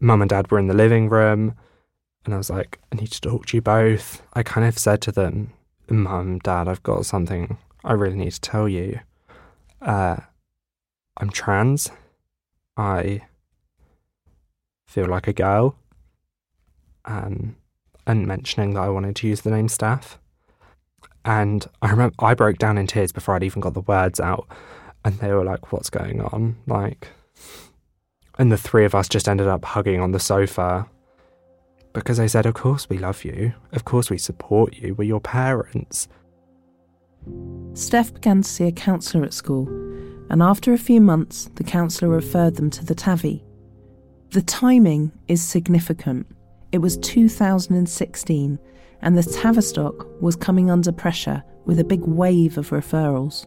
mum 0.00 0.20
and 0.20 0.28
dad 0.28 0.50
were 0.50 0.58
in 0.58 0.66
the 0.66 0.74
living 0.74 1.08
room, 1.08 1.54
and 2.24 2.34
I 2.34 2.36
was 2.36 2.50
like, 2.50 2.78
I 2.92 2.96
need 2.96 3.10
to 3.10 3.20
talk 3.20 3.46
to 3.46 3.56
you 3.56 3.62
both. 3.62 4.22
I 4.34 4.42
kind 4.42 4.66
of 4.66 4.78
said 4.78 5.00
to 5.02 5.12
them, 5.12 5.52
Mum, 5.90 6.38
Dad, 6.38 6.68
I've 6.68 6.82
got 6.82 7.04
something 7.04 7.58
I 7.84 7.92
really 7.94 8.16
need 8.16 8.32
to 8.32 8.40
tell 8.40 8.68
you. 8.68 9.00
Uh, 9.80 10.16
I'm 11.16 11.30
trans. 11.30 11.90
I 12.76 13.22
feel 14.86 15.06
like 15.06 15.26
a 15.26 15.32
girl. 15.32 15.76
Um, 17.04 17.56
and 18.06 18.26
mentioning 18.26 18.74
that 18.74 18.82
I 18.82 18.88
wanted 18.88 19.16
to 19.16 19.28
use 19.28 19.40
the 19.40 19.50
name 19.50 19.68
Steph. 19.68 20.18
And 21.24 21.66
I 21.80 21.90
remember 21.90 22.14
I 22.18 22.34
broke 22.34 22.58
down 22.58 22.78
in 22.78 22.86
tears 22.86 23.12
before 23.12 23.34
I'd 23.34 23.42
even 23.42 23.60
got 23.60 23.74
the 23.74 23.80
words 23.80 24.20
out. 24.20 24.46
And 25.04 25.18
they 25.18 25.32
were 25.32 25.44
like, 25.44 25.72
What's 25.72 25.90
going 25.90 26.20
on? 26.20 26.56
Like, 26.66 27.08
and 28.38 28.50
the 28.50 28.56
three 28.56 28.84
of 28.84 28.94
us 28.94 29.08
just 29.08 29.28
ended 29.28 29.46
up 29.46 29.64
hugging 29.64 30.00
on 30.00 30.12
the 30.12 30.20
sofa 30.20 30.88
because 31.92 32.16
they 32.16 32.28
said, 32.28 32.46
Of 32.46 32.54
course 32.54 32.88
we 32.88 32.98
love 32.98 33.24
you. 33.24 33.54
Of 33.72 33.84
course 33.84 34.10
we 34.10 34.18
support 34.18 34.74
you. 34.76 34.94
We're 34.94 35.04
your 35.04 35.20
parents. 35.20 36.08
Steph 37.74 38.12
began 38.14 38.42
to 38.42 38.48
see 38.48 38.64
a 38.64 38.72
counsellor 38.72 39.24
at 39.24 39.32
school, 39.32 39.68
and 40.30 40.42
after 40.42 40.72
a 40.72 40.78
few 40.78 41.00
months, 41.00 41.50
the 41.54 41.64
counsellor 41.64 42.08
referred 42.08 42.56
them 42.56 42.70
to 42.70 42.84
the 42.84 42.94
TAVI. 42.94 43.42
The 44.30 44.42
timing 44.42 45.12
is 45.28 45.42
significant. 45.42 46.26
It 46.72 46.78
was 46.78 46.96
2016, 46.98 48.58
and 49.02 49.16
the 49.16 49.22
Tavistock 49.22 50.06
was 50.20 50.36
coming 50.36 50.70
under 50.70 50.92
pressure 50.92 51.42
with 51.64 51.78
a 51.78 51.84
big 51.84 52.02
wave 52.02 52.58
of 52.58 52.70
referrals. 52.70 53.46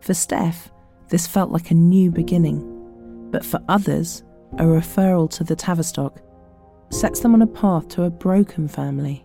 For 0.00 0.14
Steph, 0.14 0.70
this 1.08 1.26
felt 1.26 1.50
like 1.50 1.70
a 1.70 1.74
new 1.74 2.10
beginning, 2.10 3.28
but 3.30 3.44
for 3.44 3.60
others, 3.68 4.22
a 4.54 4.64
referral 4.64 5.30
to 5.30 5.44
the 5.44 5.56
Tavistock 5.56 6.20
sets 6.90 7.20
them 7.20 7.34
on 7.34 7.42
a 7.42 7.46
path 7.46 7.88
to 7.88 8.04
a 8.04 8.10
broken 8.10 8.68
family. 8.68 9.24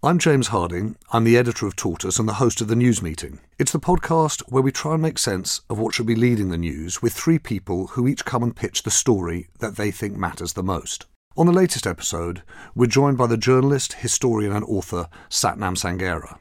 I'm 0.00 0.20
James 0.20 0.46
Harding. 0.48 0.94
I'm 1.12 1.24
the 1.24 1.36
editor 1.36 1.66
of 1.66 1.74
Tortoise 1.74 2.20
and 2.20 2.28
the 2.28 2.34
host 2.34 2.60
of 2.60 2.68
the 2.68 2.76
News 2.76 3.02
Meeting. 3.02 3.40
It's 3.58 3.72
the 3.72 3.80
podcast 3.80 4.42
where 4.42 4.62
we 4.62 4.70
try 4.70 4.92
and 4.92 5.02
make 5.02 5.18
sense 5.18 5.62
of 5.68 5.76
what 5.80 5.92
should 5.92 6.06
be 6.06 6.14
leading 6.14 6.50
the 6.50 6.56
news 6.56 7.02
with 7.02 7.12
three 7.12 7.40
people 7.40 7.88
who 7.88 8.06
each 8.06 8.24
come 8.24 8.44
and 8.44 8.54
pitch 8.54 8.84
the 8.84 8.92
story 8.92 9.48
that 9.58 9.74
they 9.74 9.90
think 9.90 10.16
matters 10.16 10.52
the 10.52 10.62
most. 10.62 11.06
On 11.36 11.46
the 11.46 11.52
latest 11.52 11.84
episode, 11.84 12.42
we're 12.76 12.86
joined 12.86 13.18
by 13.18 13.26
the 13.26 13.36
journalist, 13.36 13.94
historian, 13.94 14.52
and 14.52 14.64
author 14.66 15.08
Satnam 15.28 15.76
Sanghera. 15.76 16.38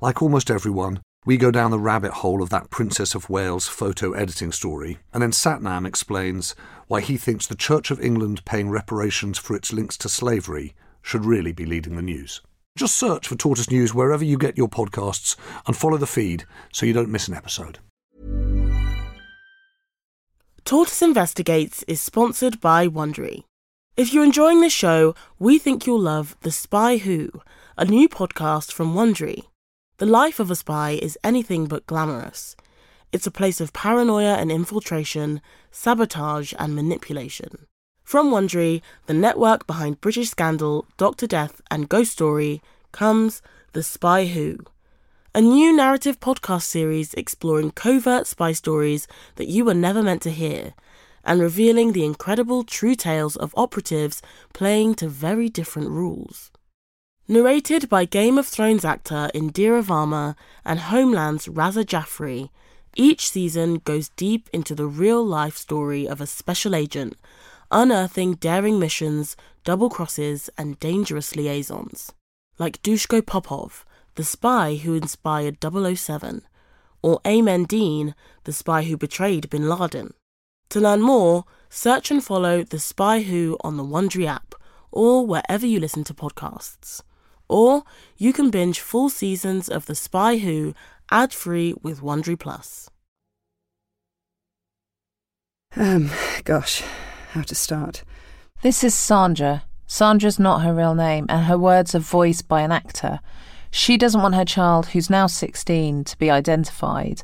Like 0.00 0.22
almost 0.22 0.50
everyone, 0.50 1.02
we 1.26 1.36
go 1.36 1.50
down 1.50 1.70
the 1.70 1.78
rabbit 1.78 2.12
hole 2.12 2.42
of 2.42 2.48
that 2.48 2.70
Princess 2.70 3.14
of 3.14 3.28
Wales 3.28 3.68
photo 3.68 4.12
editing 4.12 4.50
story, 4.50 4.96
and 5.12 5.22
then 5.22 5.32
Satnam 5.32 5.86
explains 5.86 6.54
why 6.86 7.02
he 7.02 7.18
thinks 7.18 7.46
the 7.46 7.54
Church 7.54 7.90
of 7.90 8.00
England 8.00 8.46
paying 8.46 8.70
reparations 8.70 9.36
for 9.36 9.54
its 9.54 9.74
links 9.74 9.98
to 9.98 10.08
slavery 10.08 10.74
should 11.02 11.26
really 11.26 11.52
be 11.52 11.66
leading 11.66 11.94
the 11.94 12.00
news. 12.00 12.40
Just 12.78 12.94
search 12.94 13.26
for 13.26 13.34
Tortoise 13.34 13.72
News 13.72 13.92
wherever 13.92 14.22
you 14.22 14.38
get 14.38 14.56
your 14.56 14.68
podcasts 14.68 15.34
and 15.66 15.76
follow 15.76 15.96
the 15.96 16.06
feed 16.06 16.44
so 16.72 16.86
you 16.86 16.92
don't 16.92 17.10
miss 17.10 17.26
an 17.26 17.34
episode. 17.34 17.80
Tortoise 20.64 21.02
Investigates 21.02 21.82
is 21.88 22.00
sponsored 22.00 22.60
by 22.60 22.86
Wondery. 22.86 23.42
If 23.96 24.14
you're 24.14 24.22
enjoying 24.22 24.60
this 24.60 24.72
show, 24.72 25.16
we 25.40 25.58
think 25.58 25.88
you'll 25.88 25.98
love 25.98 26.36
The 26.42 26.52
Spy 26.52 26.98
Who, 26.98 27.32
a 27.76 27.84
new 27.84 28.08
podcast 28.08 28.70
from 28.70 28.94
Wondery. 28.94 29.42
The 29.96 30.06
life 30.06 30.38
of 30.38 30.48
a 30.48 30.54
spy 30.54 31.00
is 31.02 31.18
anything 31.24 31.66
but 31.66 31.84
glamorous. 31.84 32.54
It's 33.10 33.26
a 33.26 33.32
place 33.32 33.60
of 33.60 33.72
paranoia 33.72 34.36
and 34.36 34.52
infiltration, 34.52 35.40
sabotage 35.72 36.54
and 36.56 36.76
manipulation. 36.76 37.66
From 38.08 38.30
Wondery, 38.30 38.80
the 39.04 39.12
network 39.12 39.66
behind 39.66 40.00
British 40.00 40.30
Scandal, 40.30 40.86
Doctor 40.96 41.26
Death, 41.26 41.60
and 41.70 41.90
Ghost 41.90 42.12
Story, 42.12 42.62
comes 42.90 43.42
The 43.74 43.82
Spy 43.82 44.24
Who, 44.24 44.60
a 45.34 45.42
new 45.42 45.76
narrative 45.76 46.18
podcast 46.18 46.62
series 46.62 47.12
exploring 47.12 47.72
covert 47.72 48.26
spy 48.26 48.52
stories 48.52 49.08
that 49.34 49.48
you 49.48 49.62
were 49.62 49.74
never 49.74 50.02
meant 50.02 50.22
to 50.22 50.30
hear, 50.30 50.72
and 51.22 51.38
revealing 51.38 51.92
the 51.92 52.06
incredible 52.06 52.64
true 52.64 52.94
tales 52.94 53.36
of 53.36 53.52
operatives 53.58 54.22
playing 54.54 54.94
to 54.94 55.08
very 55.08 55.50
different 55.50 55.90
rules. 55.90 56.50
Narrated 57.28 57.90
by 57.90 58.06
Game 58.06 58.38
of 58.38 58.46
Thrones 58.46 58.86
actor 58.86 59.28
Indira 59.34 59.84
Varma 59.84 60.34
and 60.64 60.80
Homeland's 60.80 61.46
Raza 61.46 61.84
Jaffrey, 61.84 62.50
each 62.96 63.30
season 63.30 63.82
goes 63.84 64.08
deep 64.16 64.48
into 64.50 64.74
the 64.74 64.86
real 64.86 65.22
life 65.22 65.58
story 65.58 66.08
of 66.08 66.22
a 66.22 66.26
special 66.26 66.74
agent, 66.74 67.18
unearthing 67.70 68.34
daring 68.34 68.78
missions, 68.78 69.36
double 69.64 69.90
crosses, 69.90 70.50
and 70.56 70.78
dangerous 70.80 71.36
liaisons. 71.36 72.12
Like 72.58 72.82
Dushko 72.82 73.24
Popov, 73.24 73.84
the 74.14 74.24
spy 74.24 74.76
who 74.76 74.94
inspired 74.94 75.58
007, 75.62 76.42
or 77.02 77.20
Aimen 77.24 77.64
Dean, 77.64 78.14
the 78.44 78.52
spy 78.52 78.82
who 78.82 78.96
betrayed 78.96 79.48
bin 79.50 79.68
Laden. 79.68 80.14
To 80.70 80.80
learn 80.80 81.00
more, 81.00 81.44
search 81.70 82.10
and 82.10 82.22
follow 82.22 82.62
The 82.62 82.78
Spy 82.78 83.22
Who 83.22 83.56
on 83.62 83.76
the 83.76 83.84
Wondery 83.84 84.26
app 84.26 84.54
or 84.90 85.26
wherever 85.26 85.66
you 85.66 85.80
listen 85.80 86.04
to 86.04 86.14
podcasts. 86.14 87.02
Or 87.48 87.84
you 88.16 88.32
can 88.32 88.50
binge 88.50 88.80
full 88.80 89.08
seasons 89.08 89.68
of 89.68 89.86
The 89.86 89.94
Spy 89.94 90.38
Who 90.38 90.74
ad-free 91.10 91.74
with 91.82 92.02
Wondery 92.02 92.38
Plus. 92.38 92.90
Um, 95.76 96.10
gosh, 96.44 96.82
how 97.32 97.42
to 97.42 97.54
start? 97.54 98.04
This 98.62 98.82
is 98.82 98.94
Sandra. 98.94 99.64
Sandra's 99.86 100.38
not 100.38 100.62
her 100.62 100.74
real 100.74 100.94
name, 100.94 101.26
and 101.28 101.46
her 101.46 101.58
words 101.58 101.94
are 101.94 102.00
voiced 102.00 102.48
by 102.48 102.62
an 102.62 102.72
actor 102.72 103.20
She 103.70 103.96
doesn't 103.96 104.22
want 104.22 104.34
her 104.34 104.44
child, 104.44 104.86
who's 104.86 105.10
now 105.10 105.26
16, 105.26 106.04
to 106.04 106.18
be 106.18 106.30
identified. 106.30 107.22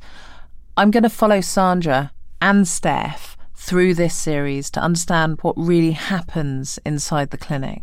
I'm 0.77 0.90
going 0.90 1.03
to 1.03 1.11
follow 1.11 1.40
Sandra 1.40 2.12
and 2.40 2.69
Steph 2.69 3.37
through 3.55 3.95
this 3.95 4.14
series 4.14 4.71
to 4.73 4.81
understand 4.81 5.38
what 5.40 5.57
really 5.57 5.93
happens 5.93 6.79
inside 6.85 7.31
the 7.31 7.38
clinic. 7.38 7.83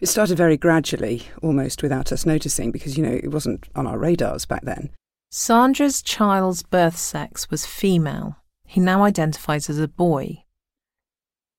It 0.00 0.06
started 0.06 0.36
very 0.36 0.56
gradually, 0.56 1.22
almost 1.42 1.82
without 1.82 2.12
us 2.12 2.24
noticing, 2.24 2.70
because, 2.70 2.96
you 2.96 3.04
know, 3.04 3.14
it 3.14 3.32
wasn't 3.32 3.68
on 3.74 3.86
our 3.86 3.98
radars 3.98 4.44
back 4.44 4.62
then. 4.62 4.90
Sandra's 5.30 6.00
child's 6.02 6.62
birth 6.62 6.96
sex 6.96 7.50
was 7.50 7.66
female. 7.66 8.36
He 8.64 8.80
now 8.80 9.02
identifies 9.02 9.68
as 9.68 9.80
a 9.80 9.88
boy. 9.88 10.44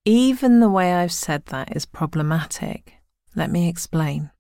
Even 0.10 0.60
the 0.60 0.72
way 0.72 0.92
I've 0.92 1.12
said 1.12 1.46
that 1.46 1.76
is 1.76 1.86
problematic. 1.86 2.96
Let 3.36 3.52
me 3.52 3.70
explain. 3.70 4.32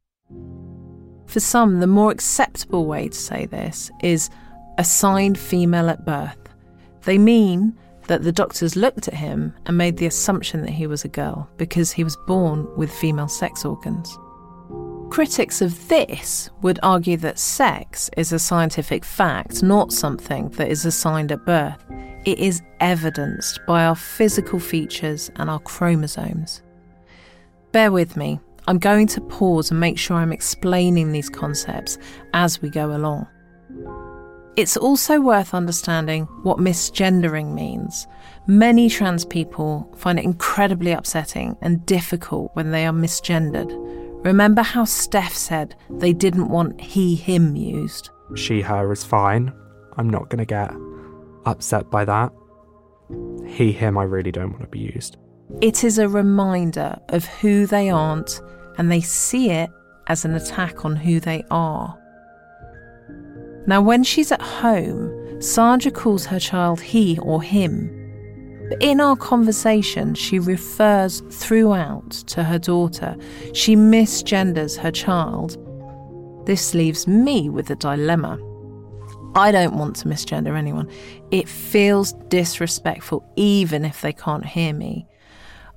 For 1.28 1.40
some, 1.40 1.80
the 1.80 1.86
more 1.86 2.10
acceptable 2.10 2.88
way 2.88 3.10
to 3.10 3.16
say 3.16 3.46
this 3.46 3.92
is 4.02 4.32
assigned 4.80 5.38
female 5.38 5.92
at 5.92 6.04
birth. 6.04 6.40
They 7.04 7.20
mean 7.20 7.78
that 8.08 8.24
the 8.24 8.32
doctors 8.32 8.76
looked 8.76 9.08
at 9.08 9.14
him 9.14 9.54
and 9.68 9.78
made 9.78 9.98
the 9.98 10.08
assumption 10.08 10.64
that 10.64 10.72
he 10.72 10.88
was 10.88 11.06
a 11.06 11.08
girl 11.08 11.48
because 11.58 11.92
he 11.92 12.04
was 12.04 12.18
born 12.26 12.68
with 12.76 12.92
female 12.92 13.28
sex 13.28 13.64
organs. 13.64 14.18
Critics 15.12 15.62
of 15.62 15.88
this 15.88 16.50
would 16.64 16.80
argue 16.82 17.18
that 17.18 17.38
sex 17.38 18.10
is 18.18 18.34
a 18.34 18.40
scientific 18.40 19.06
fact, 19.06 19.62
not 19.62 19.92
something 19.92 20.50
that 20.50 20.72
is 20.72 20.84
assigned 20.84 21.32
at 21.32 21.46
birth. 21.46 21.86
It 22.26 22.40
is 22.40 22.62
evidenced 22.80 23.62
by 23.66 23.86
our 23.86 23.96
physical 23.96 24.60
features 24.60 25.32
and 25.38 25.50
our 25.50 25.60
chromosomes. 25.60 26.62
Bear 27.72 27.92
with 27.92 28.18
me, 28.18 28.40
I'm 28.68 28.78
going 28.78 29.08
to 29.08 29.22
pause 29.22 29.72
and 29.72 29.80
make 29.80 29.98
sure 29.98 30.18
I'm 30.18 30.34
explaining 30.34 31.12
these 31.12 31.30
concepts 31.30 31.98
as 32.34 32.62
we 32.62 32.70
go 32.70 32.96
along. 32.96 33.28
It's 34.58 34.76
also 34.76 35.22
worth 35.22 35.54
understanding 35.54 36.26
what 36.44 36.58
misgendering 36.58 37.54
means. 37.54 38.06
Many 38.48 38.90
trans 38.90 39.24
people 39.24 39.90
find 39.96 40.20
it 40.20 40.26
incredibly 40.26 40.92
upsetting 40.92 41.56
and 41.62 41.86
difficult 41.86 42.52
when 42.54 42.72
they 42.72 42.86
are 42.86 42.92
misgendered. 42.92 43.72
Remember 44.26 44.62
how 44.62 44.84
Steph 44.84 45.34
said 45.34 45.76
they 45.90 46.12
didn't 46.12 46.50
want 46.50 46.82
he, 46.82 47.16
him 47.16 47.56
used? 47.56 48.10
She, 48.36 48.60
her 48.62 48.92
is 48.92 49.06
fine. 49.06 49.54
I'm 49.98 50.10
not 50.10 50.30
going 50.30 50.40
to 50.40 50.46
get 50.46 50.74
upset 51.46 51.90
by 51.90 52.06
that. 52.06 52.32
He, 53.46 53.72
him, 53.72 53.98
I 53.98 54.04
really 54.04 54.32
don't 54.32 54.52
want 54.52 54.62
to 54.62 54.68
be 54.68 54.80
used. 54.80 55.18
It 55.62 55.84
is 55.84 55.98
a 55.98 56.08
reminder 56.08 57.00
of 57.10 57.26
who 57.26 57.66
they 57.66 57.90
aren't, 57.90 58.40
and 58.78 58.92
they 58.92 59.02
see 59.02 59.50
it 59.50 59.70
as 60.08 60.26
an 60.26 60.36
attack 60.36 60.86
on 60.86 60.96
who 60.96 61.20
they 61.20 61.44
are. 61.50 61.98
Now, 63.66 63.82
when 63.82 64.04
she's 64.04 64.32
at 64.32 64.42
home, 64.42 65.42
Sandra 65.42 65.92
calls 65.92 66.26
her 66.26 66.40
child 66.40 66.82
he 66.82 67.18
or 67.20 67.42
him. 67.42 67.96
But 68.70 68.82
in 68.82 69.02
our 69.02 69.16
conversation, 69.16 70.14
she 70.14 70.38
refers 70.38 71.22
throughout 71.32 72.12
to 72.28 72.44
her 72.44 72.60
daughter. 72.60 73.16
She 73.54 73.76
misgenders 73.76 74.78
her 74.78 74.92
child. 74.92 75.58
This 76.46 76.74
leaves 76.74 77.08
me 77.08 77.50
with 77.50 77.70
a 77.70 77.76
dilemma. 77.76 78.40
I 79.36 79.52
don't 79.52 79.76
want 79.76 79.96
to 79.98 80.08
misgender 80.08 80.58
anyone. 80.58 80.90
It 81.32 81.48
feels 81.48 82.14
disrespectful, 82.30 83.24
even 83.36 83.86
if 83.86 84.02
they 84.02 84.14
can't 84.14 84.46
hear 84.46 84.74
me. 84.74 85.08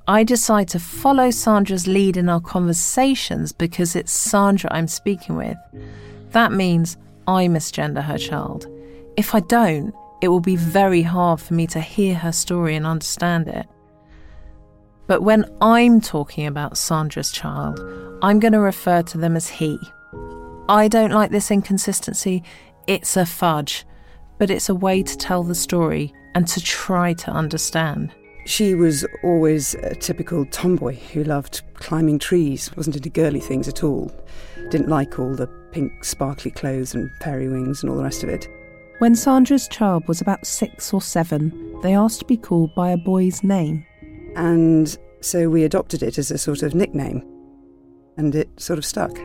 I 0.08 0.24
decide 0.24 0.68
to 0.68 0.80
follow 0.80 1.30
Sandra's 1.30 1.86
lead 1.86 2.16
in 2.16 2.28
our 2.28 2.40
conversations 2.40 3.52
because 3.52 3.94
it's 3.94 4.10
Sandra 4.10 4.68
I'm 4.72 4.88
speaking 4.88 5.36
with. 5.36 5.56
That 6.30 6.52
means 6.52 6.96
I 7.28 7.46
misgender 7.46 8.02
her 8.02 8.18
child. 8.18 8.66
If 9.16 9.34
I 9.34 9.40
don't, 9.40 9.94
it 10.22 10.28
will 10.28 10.40
be 10.40 10.56
very 10.56 11.02
hard 11.02 11.40
for 11.40 11.54
me 11.54 11.66
to 11.68 11.80
hear 11.80 12.14
her 12.14 12.32
story 12.32 12.74
and 12.74 12.86
understand 12.86 13.48
it. 13.48 13.66
But 15.06 15.22
when 15.22 15.44
I'm 15.60 16.00
talking 16.00 16.46
about 16.46 16.78
Sandra's 16.78 17.30
child, 17.30 17.78
I'm 18.22 18.40
going 18.40 18.52
to 18.52 18.60
refer 18.60 19.02
to 19.02 19.18
them 19.18 19.36
as 19.36 19.48
he. 19.48 19.78
I 20.68 20.88
don't 20.88 21.10
like 21.10 21.30
this 21.30 21.50
inconsistency. 21.50 22.42
It's 22.92 23.16
a 23.16 23.24
fudge, 23.24 23.86
but 24.36 24.50
it's 24.50 24.68
a 24.68 24.74
way 24.74 25.02
to 25.02 25.16
tell 25.16 25.42
the 25.42 25.54
story 25.54 26.12
and 26.34 26.46
to 26.46 26.60
try 26.60 27.14
to 27.14 27.30
understand. 27.30 28.12
She 28.44 28.74
was 28.74 29.06
always 29.24 29.72
a 29.76 29.94
typical 29.94 30.44
tomboy 30.44 30.96
who 30.96 31.24
loved 31.24 31.62
climbing 31.72 32.18
trees, 32.18 32.70
wasn't 32.76 32.96
into 32.96 33.08
girly 33.08 33.40
things 33.40 33.66
at 33.66 33.82
all, 33.82 34.12
didn't 34.68 34.90
like 34.90 35.18
all 35.18 35.34
the 35.34 35.46
pink 35.72 36.04
sparkly 36.04 36.50
clothes 36.50 36.94
and 36.94 37.10
fairy 37.22 37.48
wings 37.48 37.82
and 37.82 37.88
all 37.88 37.96
the 37.96 38.02
rest 38.02 38.24
of 38.24 38.28
it. 38.28 38.46
When 38.98 39.16
Sandra's 39.16 39.68
child 39.68 40.06
was 40.06 40.20
about 40.20 40.46
six 40.46 40.92
or 40.92 41.00
seven, 41.00 41.80
they 41.80 41.94
asked 41.94 42.18
to 42.18 42.26
be 42.26 42.36
called 42.36 42.74
by 42.74 42.90
a 42.90 42.98
boy's 42.98 43.42
name. 43.42 43.86
And 44.36 44.94
so 45.22 45.48
we 45.48 45.64
adopted 45.64 46.02
it 46.02 46.18
as 46.18 46.30
a 46.30 46.36
sort 46.36 46.62
of 46.62 46.74
nickname, 46.74 47.26
and 48.18 48.34
it 48.34 48.50
sort 48.60 48.78
of 48.78 48.84
stuck. 48.84 49.18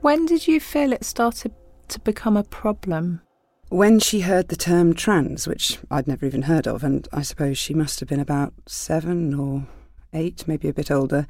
When 0.00 0.24
did 0.24 0.48
you 0.48 0.60
feel 0.60 0.94
it 0.94 1.04
started 1.04 1.52
to 1.88 2.00
become 2.00 2.34
a 2.34 2.42
problem? 2.42 3.20
When 3.68 4.00
she 4.00 4.20
heard 4.20 4.48
the 4.48 4.56
term 4.56 4.94
trans, 4.94 5.46
which 5.46 5.78
I'd 5.90 6.08
never 6.08 6.24
even 6.24 6.42
heard 6.42 6.66
of, 6.66 6.82
and 6.82 7.06
I 7.12 7.20
suppose 7.20 7.58
she 7.58 7.74
must 7.74 8.00
have 8.00 8.08
been 8.08 8.18
about 8.18 8.54
seven 8.66 9.34
or 9.34 9.66
eight, 10.14 10.48
maybe 10.48 10.68
a 10.68 10.72
bit 10.72 10.90
older, 10.90 11.26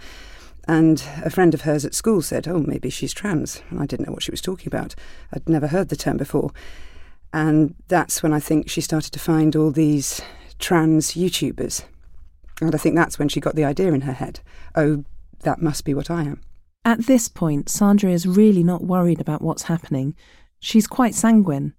and 0.68 1.02
a 1.24 1.30
friend 1.30 1.52
of 1.52 1.62
hers 1.62 1.84
at 1.84 1.96
school 1.96 2.22
said, 2.22 2.46
Oh, 2.46 2.60
maybe 2.60 2.90
she's 2.90 3.12
trans. 3.12 3.60
And 3.70 3.80
I 3.80 3.86
didn't 3.86 4.06
know 4.06 4.12
what 4.12 4.22
she 4.22 4.30
was 4.30 4.40
talking 4.40 4.68
about. 4.68 4.94
I'd 5.32 5.48
never 5.48 5.66
heard 5.66 5.88
the 5.88 5.96
term 5.96 6.16
before. 6.16 6.52
And 7.32 7.74
that's 7.88 8.22
when 8.22 8.32
I 8.32 8.38
think 8.38 8.70
she 8.70 8.80
started 8.80 9.12
to 9.12 9.18
find 9.18 9.56
all 9.56 9.72
these 9.72 10.22
trans 10.60 11.14
YouTubers. 11.14 11.82
And 12.60 12.72
I 12.72 12.78
think 12.78 12.94
that's 12.94 13.18
when 13.18 13.28
she 13.28 13.40
got 13.40 13.56
the 13.56 13.64
idea 13.64 13.92
in 13.92 14.02
her 14.02 14.12
head 14.12 14.40
oh, 14.76 15.04
that 15.40 15.60
must 15.60 15.84
be 15.84 15.92
what 15.92 16.08
I 16.08 16.22
am. 16.22 16.40
At 16.84 17.06
this 17.06 17.28
point, 17.28 17.68
Sandra 17.68 18.10
is 18.10 18.26
really 18.26 18.64
not 18.64 18.84
worried 18.84 19.20
about 19.20 19.42
what's 19.42 19.64
happening. 19.64 20.14
She's 20.60 20.86
quite 20.86 21.14
sanguine. 21.14 21.74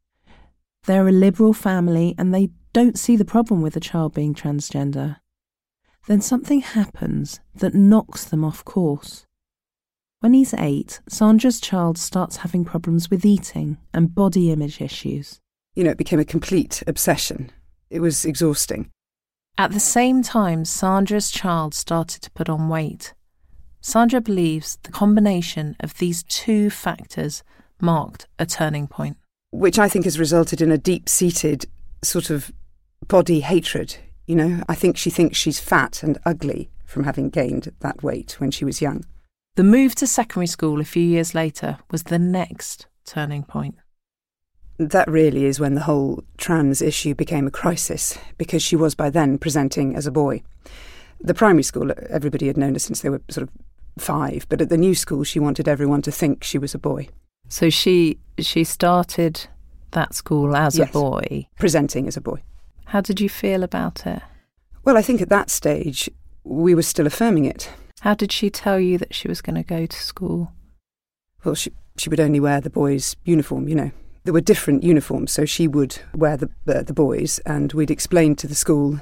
They're 0.85 1.07
a 1.07 1.11
liberal 1.11 1.53
family 1.53 2.15
and 2.17 2.33
they 2.33 2.49
don't 2.73 2.97
see 2.97 3.15
the 3.15 3.25
problem 3.25 3.61
with 3.61 3.75
a 3.75 3.79
child 3.79 4.13
being 4.13 4.33
transgender. 4.33 5.17
Then 6.07 6.21
something 6.21 6.61
happens 6.61 7.39
that 7.55 7.75
knocks 7.75 8.25
them 8.25 8.43
off 8.43 8.63
course. 8.65 9.25
When 10.19 10.33
he's 10.33 10.53
eight, 10.53 11.01
Sandra's 11.09 11.59
child 11.59 11.97
starts 11.97 12.37
having 12.37 12.63
problems 12.63 13.09
with 13.09 13.25
eating 13.25 13.77
and 13.93 14.13
body 14.13 14.51
image 14.51 14.79
issues. 14.79 15.39
You 15.75 15.83
know, 15.83 15.91
it 15.91 15.97
became 15.97 16.19
a 16.19 16.25
complete 16.25 16.83
obsession. 16.85 17.51
It 17.89 18.01
was 18.01 18.23
exhausting. 18.23 18.89
At 19.57 19.71
the 19.71 19.79
same 19.79 20.21
time, 20.21 20.65
Sandra's 20.65 21.31
child 21.31 21.73
started 21.73 22.21
to 22.21 22.31
put 22.31 22.49
on 22.49 22.69
weight. 22.69 23.13
Sandra 23.81 24.21
believes 24.21 24.77
the 24.83 24.91
combination 24.91 25.75
of 25.79 25.97
these 25.97 26.21
two 26.23 26.69
factors 26.69 27.43
marked 27.81 28.27
a 28.37 28.45
turning 28.45 28.87
point. 28.87 29.17
Which 29.49 29.79
I 29.79 29.89
think 29.89 30.05
has 30.05 30.19
resulted 30.19 30.61
in 30.61 30.71
a 30.71 30.77
deep 30.77 31.09
seated 31.09 31.65
sort 32.03 32.29
of 32.29 32.51
body 33.07 33.39
hatred. 33.39 33.97
You 34.27 34.35
know, 34.35 34.63
I 34.69 34.75
think 34.75 34.97
she 34.97 35.09
thinks 35.09 35.37
she's 35.37 35.59
fat 35.59 36.03
and 36.03 36.19
ugly 36.25 36.69
from 36.85 37.05
having 37.05 37.29
gained 37.29 37.71
that 37.79 38.03
weight 38.03 38.35
when 38.39 38.51
she 38.51 38.65
was 38.65 38.81
young. 38.81 39.03
The 39.55 39.63
move 39.63 39.95
to 39.95 40.07
secondary 40.07 40.47
school 40.47 40.79
a 40.79 40.85
few 40.85 41.03
years 41.03 41.33
later 41.33 41.79
was 41.89 42.03
the 42.03 42.19
next 42.19 42.85
turning 43.03 43.43
point. 43.43 43.75
That 44.77 45.09
really 45.09 45.45
is 45.45 45.59
when 45.59 45.73
the 45.73 45.81
whole 45.81 46.23
trans 46.37 46.81
issue 46.81 47.13
became 47.15 47.47
a 47.47 47.51
crisis, 47.51 48.17
because 48.37 48.63
she 48.63 48.75
was 48.75 48.95
by 48.95 49.09
then 49.09 49.37
presenting 49.37 49.95
as 49.95 50.07
a 50.07 50.11
boy. 50.11 50.43
The 51.19 51.33
primary 51.33 51.63
school, 51.63 51.91
everybody 52.09 52.47
had 52.47 52.57
known 52.57 52.73
her 52.73 52.79
since 52.79 53.01
they 53.01 53.09
were 53.09 53.21
sort 53.29 53.47
of 53.47 53.53
five, 53.97 54.45
but 54.49 54.61
at 54.61 54.69
the 54.69 54.77
new 54.77 54.95
school, 54.95 55.23
she 55.23 55.39
wanted 55.39 55.67
everyone 55.67 56.01
to 56.03 56.11
think 56.11 56.43
she 56.43 56.57
was 56.57 56.73
a 56.73 56.79
boy. 56.79 57.07
So 57.49 57.69
she 57.69 58.17
she 58.39 58.63
started 58.63 59.47
that 59.91 60.13
school 60.15 60.55
as 60.55 60.77
Yes. 60.77 60.89
a 60.89 60.93
boy, 60.93 61.47
presenting 61.59 62.07
as 62.07 62.15
a 62.17 62.21
boy. 62.21 62.41
How 62.85 63.01
did 63.01 63.19
you 63.19 63.29
feel 63.29 63.63
about 63.63 64.05
it? 64.07 64.21
Well, 64.83 64.97
I 64.97 65.01
think 65.01 65.21
at 65.21 65.29
that 65.29 65.49
stage, 65.49 66.09
we 66.43 66.73
were 66.73 66.81
still 66.81 67.05
affirming 67.07 67.45
it. 67.45 67.69
How 68.01 68.15
did 68.15 68.31
she 68.31 68.49
tell 68.49 68.79
you 68.79 68.97
that 68.97 69.13
she 69.13 69.27
was 69.27 69.41
going 69.41 69.55
to 69.55 69.63
go 69.63 69.85
to 69.85 69.97
school? 69.97 70.51
Well, 71.43 71.55
she, 71.55 71.71
she 71.97 72.09
would 72.09 72.19
only 72.19 72.39
wear 72.39 72.59
the 72.61 72.69
boys' 72.69 73.15
uniform, 73.25 73.67
you 73.67 73.75
know. 73.75 73.91
There 74.23 74.33
were 74.33 74.41
different 74.41 74.83
uniforms, 74.83 75.31
so 75.31 75.45
she 75.45 75.67
would 75.67 75.99
wear 76.15 76.37
the, 76.37 76.49
the, 76.65 76.83
the 76.83 76.93
boys, 76.93 77.39
and 77.45 77.73
we'd 77.73 77.91
explain 77.91 78.35
to 78.37 78.47
the 78.47 78.55
school, 78.55 78.99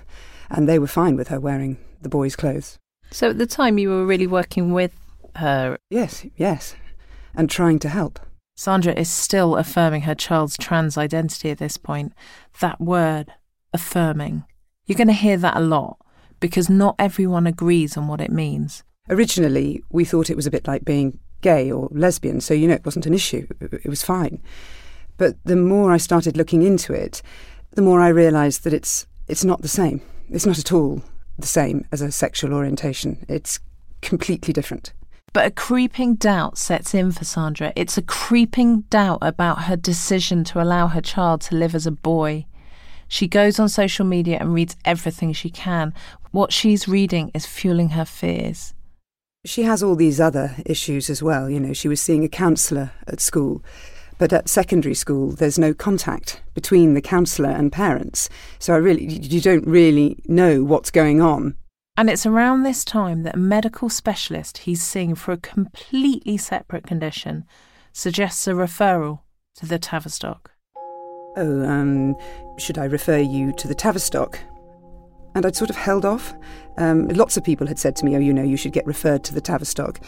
and 0.49 0.67
they 0.67 0.79
were 0.79 0.87
fine 0.87 1.15
with 1.15 1.27
her 1.29 1.39
wearing 1.39 1.77
the 2.01 2.09
boys' 2.09 2.35
clothes. 2.35 2.77
So 3.11 3.29
at 3.31 3.37
the 3.37 3.47
time, 3.47 3.77
you 3.77 3.89
were 3.89 4.05
really 4.05 4.27
working 4.27 4.71
with 4.71 4.91
her. 5.35 5.77
Yes, 5.89 6.25
yes, 6.35 6.75
and 7.35 7.49
trying 7.49 7.79
to 7.79 7.89
help. 7.89 8.19
Sandra 8.55 8.93
is 8.93 9.09
still 9.09 9.55
affirming 9.55 10.01
her 10.01 10.15
child's 10.15 10.57
trans 10.57 10.97
identity 10.97 11.49
at 11.49 11.59
this 11.59 11.77
point. 11.77 12.13
That 12.59 12.79
word, 12.81 13.33
affirming. 13.73 14.43
You're 14.85 14.97
going 14.97 15.07
to 15.07 15.13
hear 15.13 15.37
that 15.37 15.57
a 15.57 15.61
lot 15.61 15.97
because 16.39 16.69
not 16.69 16.95
everyone 16.99 17.47
agrees 17.47 17.97
on 17.97 18.07
what 18.07 18.21
it 18.21 18.31
means. 18.31 18.83
Originally, 19.09 19.81
we 19.89 20.05
thought 20.05 20.29
it 20.29 20.35
was 20.35 20.47
a 20.47 20.51
bit 20.51 20.67
like 20.67 20.85
being 20.85 21.19
gay 21.41 21.71
or 21.71 21.87
lesbian, 21.91 22.41
so 22.41 22.53
you 22.53 22.67
know 22.67 22.73
it 22.73 22.85
wasn't 22.85 23.05
an 23.05 23.13
issue, 23.13 23.47
it 23.59 23.87
was 23.87 24.03
fine. 24.03 24.41
But 25.17 25.35
the 25.43 25.55
more 25.55 25.91
I 25.91 25.97
started 25.97 26.37
looking 26.37 26.63
into 26.63 26.93
it, 26.93 27.21
the 27.71 27.81
more 27.81 28.01
I 28.01 28.09
realised 28.09 28.63
that 28.63 28.73
it's 28.73 29.07
it's 29.27 29.45
not 29.45 29.61
the 29.61 29.67
same. 29.67 30.01
It's 30.29 30.45
not 30.45 30.59
at 30.59 30.71
all 30.71 31.01
the 31.41 31.47
same 31.47 31.85
as 31.91 32.01
a 32.01 32.11
sexual 32.11 32.53
orientation. 32.53 33.25
It's 33.27 33.59
completely 34.01 34.53
different. 34.53 34.93
But 35.31 35.45
a 35.45 35.51
creeping 35.51 36.15
doubt 36.15 36.57
sets 36.57 36.93
in 36.93 37.11
for 37.11 37.23
Sandra. 37.23 37.71
It's 37.75 37.97
a 37.97 38.01
creeping 38.01 38.81
doubt 38.89 39.19
about 39.21 39.63
her 39.63 39.75
decision 39.75 40.43
to 40.45 40.61
allow 40.61 40.87
her 40.87 41.01
child 41.01 41.41
to 41.41 41.55
live 41.55 41.75
as 41.75 41.85
a 41.85 41.91
boy. 41.91 42.45
She 43.07 43.27
goes 43.27 43.59
on 43.59 43.69
social 43.69 44.05
media 44.05 44.37
and 44.39 44.53
reads 44.53 44.75
everything 44.85 45.33
she 45.33 45.49
can. 45.49 45.93
What 46.31 46.51
she's 46.51 46.87
reading 46.87 47.31
is 47.33 47.45
fueling 47.45 47.89
her 47.89 48.05
fears. 48.05 48.73
She 49.45 49.63
has 49.63 49.81
all 49.81 49.95
these 49.95 50.19
other 50.19 50.55
issues 50.65 51.09
as 51.09 51.23
well. 51.23 51.49
You 51.49 51.59
know, 51.59 51.73
she 51.73 51.87
was 51.87 52.01
seeing 52.01 52.23
a 52.23 52.29
counsellor 52.29 52.91
at 53.07 53.21
school, 53.21 53.63
but 54.19 54.33
at 54.33 54.49
secondary 54.49 54.93
school, 54.93 55.31
there's 55.31 55.57
no 55.57 55.73
contact 55.73 56.41
between 56.53 56.93
the 56.93 57.01
counsellor 57.01 57.49
and 57.49 57.71
parents. 57.71 58.29
So 58.59 58.73
I 58.73 58.77
really, 58.77 59.05
you 59.05 59.41
don't 59.41 59.65
really 59.65 60.21
know 60.27 60.63
what's 60.63 60.91
going 60.91 61.21
on. 61.21 61.55
And 61.97 62.09
it's 62.09 62.25
around 62.25 62.63
this 62.63 62.85
time 62.85 63.23
that 63.23 63.35
a 63.35 63.39
medical 63.39 63.89
specialist 63.89 64.59
he's 64.59 64.83
seeing 64.83 65.15
for 65.15 65.31
a 65.31 65.37
completely 65.37 66.37
separate 66.37 66.85
condition 66.85 67.45
suggests 67.93 68.45
a 68.45 68.51
referral 68.51 69.21
to 69.55 69.65
the 69.65 69.79
Tavistock. 69.79 70.51
Oh, 71.37 71.63
um, 71.65 72.15
should 72.57 72.77
I 72.77 72.85
refer 72.85 73.17
you 73.17 73.53
to 73.53 73.67
the 73.67 73.75
Tavistock? 73.75 74.37
And 75.33 75.45
I'd 75.45 75.55
sort 75.55 75.69
of 75.69 75.75
held 75.77 76.05
off. 76.05 76.33
Um, 76.77 77.07
lots 77.09 77.37
of 77.37 77.43
people 77.43 77.67
had 77.67 77.79
said 77.79 77.95
to 77.97 78.05
me, 78.05 78.15
oh, 78.15 78.19
you 78.19 78.33
know, 78.33 78.43
you 78.43 78.57
should 78.57 78.73
get 78.73 78.85
referred 78.85 79.23
to 79.25 79.33
the 79.33 79.41
Tavistock. 79.41 80.01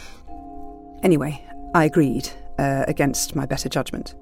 Anyway, 1.03 1.45
I 1.74 1.86
agreed 1.86 2.30
uh, 2.62 2.86
against 2.88 3.36
my 3.36 3.45
better 3.45 3.68
judgment. 3.68 4.14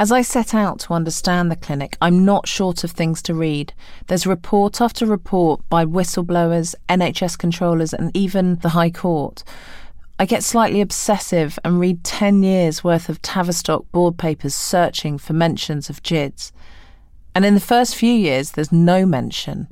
As 0.00 0.10
I 0.10 0.22
set 0.22 0.52
out 0.52 0.80
to 0.80 0.94
understand 0.94 1.48
the 1.48 1.54
clinic, 1.54 1.96
I'm 2.00 2.24
not 2.24 2.48
short 2.48 2.82
of 2.82 2.90
things 2.90 3.22
to 3.22 3.34
read. 3.34 3.72
There's 4.08 4.26
report 4.26 4.80
after 4.80 5.06
report 5.06 5.60
by 5.68 5.84
whistleblowers, 5.84 6.74
NHS 6.88 7.38
controllers, 7.38 7.94
and 7.94 8.10
even 8.12 8.56
the 8.62 8.70
High 8.70 8.90
Court. 8.90 9.44
I 10.22 10.24
get 10.24 10.44
slightly 10.44 10.80
obsessive 10.80 11.58
and 11.64 11.80
read 11.80 12.04
10 12.04 12.44
years 12.44 12.84
worth 12.84 13.08
of 13.08 13.20
Tavistock 13.22 13.90
board 13.90 14.18
papers 14.18 14.54
searching 14.54 15.18
for 15.18 15.32
mentions 15.32 15.90
of 15.90 16.00
GIDS. 16.04 16.52
And 17.34 17.44
in 17.44 17.54
the 17.54 17.60
first 17.60 17.96
few 17.96 18.12
years, 18.12 18.52
there's 18.52 18.70
no 18.70 19.04
mention. 19.04 19.66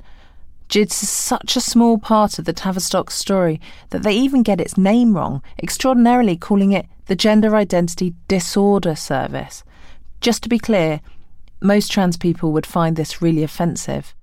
GIDS 0.67 1.03
is 1.03 1.09
such 1.09 1.55
a 1.55 1.61
small 1.61 1.97
part 1.97 2.37
of 2.37 2.43
the 2.43 2.51
Tavistock 2.51 3.11
story 3.11 3.61
that 3.91 4.03
they 4.03 4.11
even 4.11 4.43
get 4.43 4.59
its 4.59 4.77
name 4.77 5.15
wrong, 5.15 5.41
extraordinarily 5.63 6.35
calling 6.35 6.73
it 6.73 6.85
the 7.05 7.15
Gender 7.15 7.55
Identity 7.55 8.13
Disorder 8.27 8.97
Service. 8.97 9.63
Just 10.19 10.43
to 10.43 10.49
be 10.49 10.59
clear, 10.59 10.99
most 11.61 11.89
trans 11.89 12.17
people 12.17 12.51
would 12.51 12.65
find 12.65 12.97
this 12.97 13.21
really 13.21 13.43
offensive. 13.43 14.13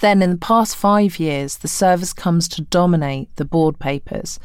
Then, 0.00 0.20
in 0.20 0.32
the 0.32 0.36
past 0.36 0.76
five 0.76 1.18
years, 1.18 1.56
the 1.56 1.68
service 1.68 2.12
comes 2.12 2.48
to 2.48 2.60
dominate 2.60 3.34
the 3.36 3.46
board 3.46 3.78
papers. 3.78 4.38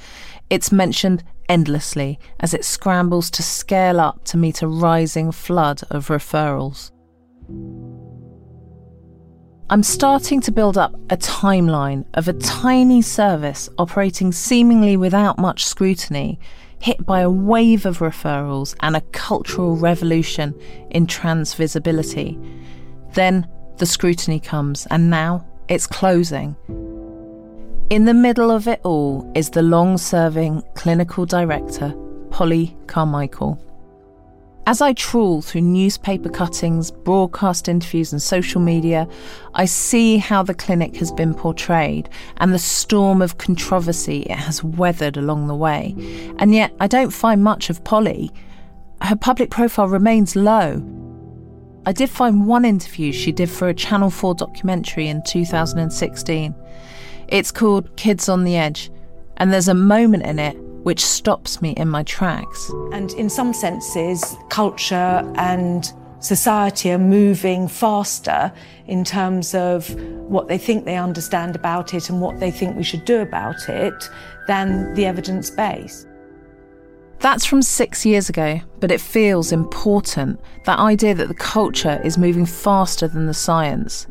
It's 0.49 0.71
mentioned 0.71 1.25
endlessly 1.49 2.19
as 2.39 2.53
it 2.53 2.63
scrambles 2.63 3.29
to 3.31 3.43
scale 3.43 3.99
up 3.99 4.23
to 4.25 4.37
meet 4.37 4.61
a 4.61 4.67
rising 4.67 5.33
flood 5.33 5.81
of 5.89 6.07
referrals. 6.07 6.91
I'm 9.69 9.83
starting 9.83 10.39
to 10.41 10.53
build 10.53 10.77
up 10.77 10.93
a 11.09 11.17
timeline 11.17 12.05
of 12.13 12.29
a 12.29 12.33
tiny 12.33 13.01
service 13.01 13.67
operating 13.77 14.31
seemingly 14.31 14.95
without 14.95 15.37
much 15.37 15.65
scrutiny 15.65 16.39
hit 16.79 17.05
by 17.05 17.19
a 17.19 17.29
wave 17.29 17.85
of 17.85 17.99
referrals 17.99 18.73
and 18.79 18.95
a 18.95 19.01
cultural 19.11 19.75
revolution 19.75 20.57
in 20.91 21.07
trans 21.07 21.53
visibility. 21.53 22.39
Then 23.13 23.47
the 23.77 23.85
scrutiny 23.85 24.39
comes, 24.39 24.87
and 24.91 25.09
now 25.09 25.45
it's 25.67 25.87
closing. 25.87 26.55
In 27.89 28.05
the 28.05 28.13
middle 28.13 28.51
of 28.51 28.67
it 28.67 28.79
all 28.83 29.29
is 29.35 29.49
the 29.49 29.61
long 29.61 29.97
serving 29.97 30.63
clinical 30.75 31.25
director, 31.25 31.93
Polly 32.29 32.77
Carmichael. 32.87 33.61
As 34.67 34.79
I 34.79 34.93
trawl 34.93 35.41
through 35.41 35.61
newspaper 35.61 36.29
cuttings, 36.29 36.91
broadcast 36.91 37.67
interviews, 37.67 38.13
and 38.13 38.21
social 38.21 38.61
media, 38.61 39.07
I 39.55 39.65
see 39.65 40.17
how 40.17 40.43
the 40.43 40.53
clinic 40.53 40.95
has 40.97 41.11
been 41.11 41.33
portrayed 41.33 42.09
and 42.37 42.53
the 42.53 42.59
storm 42.59 43.23
of 43.23 43.39
controversy 43.39 44.21
it 44.21 44.37
has 44.37 44.63
weathered 44.63 45.17
along 45.17 45.47
the 45.47 45.55
way. 45.55 45.95
And 46.37 46.53
yet, 46.53 46.73
I 46.79 46.87
don't 46.87 47.09
find 47.09 47.43
much 47.43 47.71
of 47.71 47.83
Polly. 47.83 48.31
Her 49.01 49.15
public 49.15 49.49
profile 49.49 49.87
remains 49.87 50.35
low. 50.35 50.81
I 51.83 51.93
did 51.93 52.11
find 52.11 52.45
one 52.45 52.63
interview 52.63 53.11
she 53.11 53.31
did 53.31 53.49
for 53.49 53.67
a 53.67 53.73
Channel 53.73 54.11
4 54.11 54.35
documentary 54.35 55.07
in 55.07 55.23
2016. 55.23 56.53
It's 57.27 57.51
called 57.51 57.95
Kids 57.95 58.29
on 58.29 58.43
the 58.43 58.55
Edge, 58.55 58.91
and 59.37 59.51
there's 59.51 59.67
a 59.67 59.73
moment 59.73 60.23
in 60.23 60.37
it 60.37 60.55
which 60.83 61.03
stops 61.03 61.59
me 61.59 61.71
in 61.71 61.89
my 61.89 62.03
tracks. 62.03 62.71
And 62.91 63.11
in 63.13 63.29
some 63.29 63.51
senses, 63.51 64.35
culture 64.49 65.23
and 65.35 65.91
society 66.19 66.91
are 66.91 66.99
moving 66.99 67.67
faster 67.67 68.51
in 68.85 69.03
terms 69.03 69.55
of 69.55 69.91
what 70.29 70.47
they 70.47 70.59
think 70.59 70.85
they 70.85 70.97
understand 70.97 71.55
about 71.55 71.95
it 71.95 72.09
and 72.11 72.21
what 72.21 72.39
they 72.39 72.51
think 72.51 72.77
we 72.77 72.83
should 72.83 73.05
do 73.05 73.21
about 73.21 73.69
it 73.69 74.07
than 74.47 74.93
the 74.93 75.05
evidence 75.07 75.49
base. 75.49 76.05
That's 77.21 77.45
from 77.45 77.61
six 77.61 78.03
years 78.03 78.29
ago, 78.29 78.59
but 78.79 78.91
it 78.91 78.99
feels 78.99 79.51
important 79.51 80.39
that 80.65 80.79
idea 80.79 81.13
that 81.13 81.27
the 81.27 81.35
culture 81.35 82.01
is 82.03 82.17
moving 82.17 82.47
faster 82.47 83.07
than 83.07 83.27
the 83.27 83.33
science. 83.33 84.07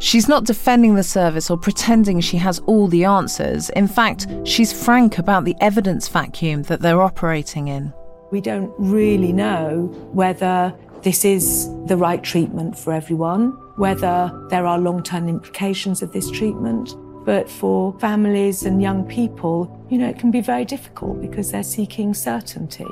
She's 0.00 0.28
not 0.28 0.44
defending 0.44 0.96
the 0.96 1.04
service 1.04 1.48
or 1.48 1.56
pretending 1.56 2.20
she 2.20 2.36
has 2.38 2.58
all 2.66 2.88
the 2.88 3.04
answers. 3.04 3.70
In 3.70 3.86
fact, 3.86 4.26
she's 4.44 4.72
frank 4.72 5.18
about 5.18 5.44
the 5.44 5.54
evidence 5.60 6.08
vacuum 6.08 6.64
that 6.64 6.80
they're 6.80 7.02
operating 7.02 7.68
in. 7.68 7.92
We 8.32 8.40
don't 8.40 8.72
really 8.78 9.32
know 9.32 9.86
whether 10.12 10.74
this 11.02 11.24
is 11.24 11.68
the 11.86 11.96
right 11.96 12.22
treatment 12.22 12.76
for 12.76 12.92
everyone, 12.92 13.50
whether 13.76 14.46
there 14.50 14.66
are 14.66 14.78
long 14.78 15.04
term 15.04 15.28
implications 15.28 16.02
of 16.02 16.12
this 16.12 16.30
treatment. 16.32 16.96
But 17.24 17.48
for 17.48 17.98
families 17.98 18.64
and 18.64 18.82
young 18.82 19.04
people, 19.06 19.86
you 19.90 19.98
know, 19.98 20.08
it 20.08 20.18
can 20.18 20.30
be 20.30 20.40
very 20.40 20.64
difficult 20.64 21.20
because 21.20 21.52
they're 21.52 21.62
seeking 21.62 22.14
certainty. 22.14 22.86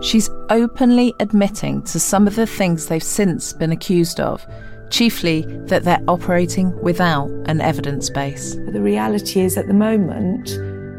She's 0.00 0.30
openly 0.50 1.12
admitting 1.20 1.82
to 1.84 2.00
some 2.00 2.26
of 2.26 2.36
the 2.36 2.46
things 2.46 2.86
they've 2.86 3.02
since 3.02 3.52
been 3.52 3.72
accused 3.72 4.20
of 4.20 4.46
chiefly 4.90 5.42
that 5.66 5.84
they're 5.84 6.02
operating 6.08 6.78
without 6.82 7.28
an 7.46 7.60
evidence 7.60 8.08
base. 8.10 8.54
But 8.54 8.72
the 8.72 8.80
reality 8.80 9.40
is, 9.40 9.58
at 9.58 9.66
the 9.66 9.74
moment, 9.74 10.50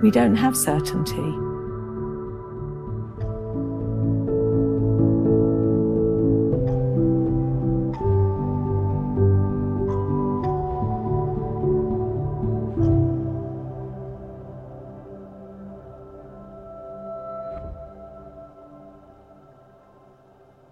we 0.03 0.11
don't 0.11 0.35
have 0.35 0.55
certainty. 0.55 1.48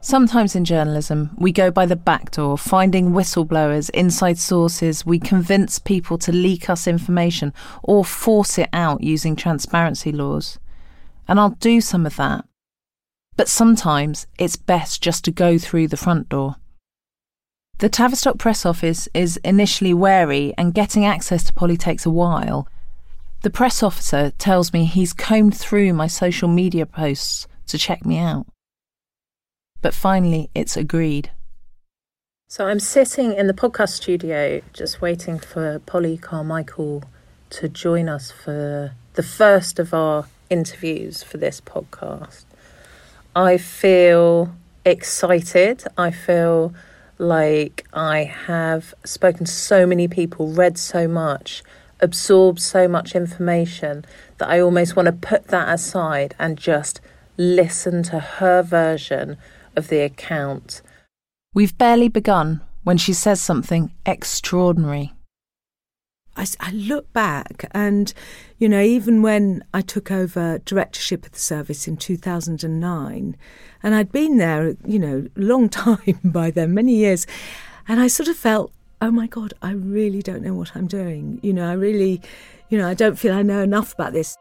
Sometimes 0.07 0.55
in 0.55 0.63
journalism, 0.63 1.31
we 1.35 1.51
go 1.51 1.69
by 1.69 1.85
the 1.85 1.97
back 1.97 2.31
door, 2.31 2.57
finding 2.57 3.11
whistleblowers, 3.11 3.89
inside 3.89 4.37
sources. 4.37 5.05
We 5.05 5.19
convince 5.19 5.79
people 5.79 6.17
to 6.19 6.31
leak 6.31 6.69
us 6.69 6.87
information 6.87 7.53
or 7.83 8.05
force 8.05 8.57
it 8.57 8.69
out 8.71 9.03
using 9.03 9.35
transparency 9.35 10.13
laws. 10.13 10.59
And 11.27 11.41
I'll 11.41 11.57
do 11.59 11.81
some 11.81 12.05
of 12.05 12.15
that. 12.15 12.45
But 13.35 13.49
sometimes 13.49 14.27
it's 14.39 14.55
best 14.55 15.03
just 15.03 15.25
to 15.25 15.31
go 15.31 15.57
through 15.57 15.89
the 15.89 15.97
front 15.97 16.29
door. 16.29 16.55
The 17.79 17.89
Tavistock 17.89 18.37
press 18.37 18.65
office 18.65 19.09
is 19.13 19.35
initially 19.43 19.93
wary, 19.93 20.53
and 20.57 20.73
getting 20.73 21.05
access 21.05 21.43
to 21.43 21.53
Polly 21.53 21.75
takes 21.75 22.05
a 22.05 22.09
while. 22.09 22.69
The 23.41 23.49
press 23.49 23.83
officer 23.83 24.31
tells 24.37 24.71
me 24.71 24.85
he's 24.85 25.11
combed 25.11 25.57
through 25.57 25.91
my 25.91 26.07
social 26.07 26.47
media 26.47 26.85
posts 26.85 27.45
to 27.65 27.77
check 27.77 28.05
me 28.05 28.17
out 28.19 28.47
but 29.81 29.93
finally 29.93 30.49
it's 30.53 30.77
agreed. 30.77 31.31
So 32.49 32.67
I'm 32.67 32.79
sitting 32.79 33.33
in 33.33 33.47
the 33.47 33.53
podcast 33.53 33.89
studio 33.89 34.61
just 34.71 35.01
waiting 35.01 35.37
for 35.37 35.79
Polly 35.79 36.17
Carmichael 36.17 37.03
to 37.49 37.67
join 37.67 38.07
us 38.07 38.31
for 38.31 38.93
the 39.13 39.23
first 39.23 39.79
of 39.79 39.93
our 39.93 40.27
interviews 40.49 41.23
for 41.23 41.37
this 41.37 41.59
podcast. 41.59 42.45
I 43.35 43.57
feel 43.57 44.55
excited. 44.85 45.83
I 45.97 46.11
feel 46.11 46.73
like 47.17 47.85
I 47.93 48.23
have 48.23 48.93
spoken 49.03 49.45
to 49.45 49.51
so 49.51 49.85
many 49.85 50.07
people, 50.07 50.47
read 50.47 50.77
so 50.77 51.07
much, 51.07 51.63
absorbed 51.99 52.61
so 52.61 52.87
much 52.87 53.15
information 53.15 54.05
that 54.37 54.49
I 54.49 54.59
almost 54.59 54.95
want 54.95 55.07
to 55.07 55.11
put 55.11 55.49
that 55.49 55.67
aside 55.67 56.35
and 56.39 56.57
just 56.57 57.01
listen 57.37 58.03
to 58.03 58.19
her 58.19 58.61
version 58.61 59.37
of 59.77 59.87
the 59.87 59.99
account. 59.99 60.81
We've 61.53 61.77
barely 61.77 62.09
begun 62.09 62.61
when 62.83 62.97
she 62.97 63.13
says 63.13 63.41
something 63.41 63.93
extraordinary. 64.05 65.13
I, 66.35 66.45
I, 66.59 66.71
look 66.71 67.11
back 67.13 67.65
and, 67.71 68.13
you 68.59 68.69
know, 68.69 68.81
even 68.81 69.23
when 69.23 69.63
I 69.73 69.81
took 69.81 70.11
over 70.11 70.59
directorship 70.59 71.25
of 71.25 71.31
the 71.31 71.39
service 71.39 71.87
in 71.87 71.97
2009, 71.97 73.35
and 73.81 73.95
I'd 73.95 74.11
been 74.11 74.37
there, 74.37 74.75
you 74.85 74.99
know, 74.99 75.27
a 75.35 75.39
long 75.39 75.67
time 75.67 76.19
by 76.23 76.51
then, 76.51 76.75
many 76.75 76.95
years, 76.95 77.25
and 77.87 77.99
I 77.99 78.07
sort 78.07 78.29
of 78.29 78.35
felt, 78.35 78.71
oh 79.01 79.11
my 79.11 79.25
God, 79.25 79.53
I 79.61 79.71
really 79.71 80.21
don't 80.21 80.43
know 80.43 80.53
what 80.53 80.75
I'm 80.75 80.87
doing. 80.87 81.39
You 81.41 81.53
know, 81.53 81.67
I 81.67 81.73
really, 81.73 82.21
you 82.69 82.77
know, 82.77 82.87
I 82.87 82.93
don't 82.93 83.17
feel 83.17 83.33
I 83.33 83.41
know 83.41 83.61
enough 83.61 83.93
about 83.93 84.13
this. 84.13 84.37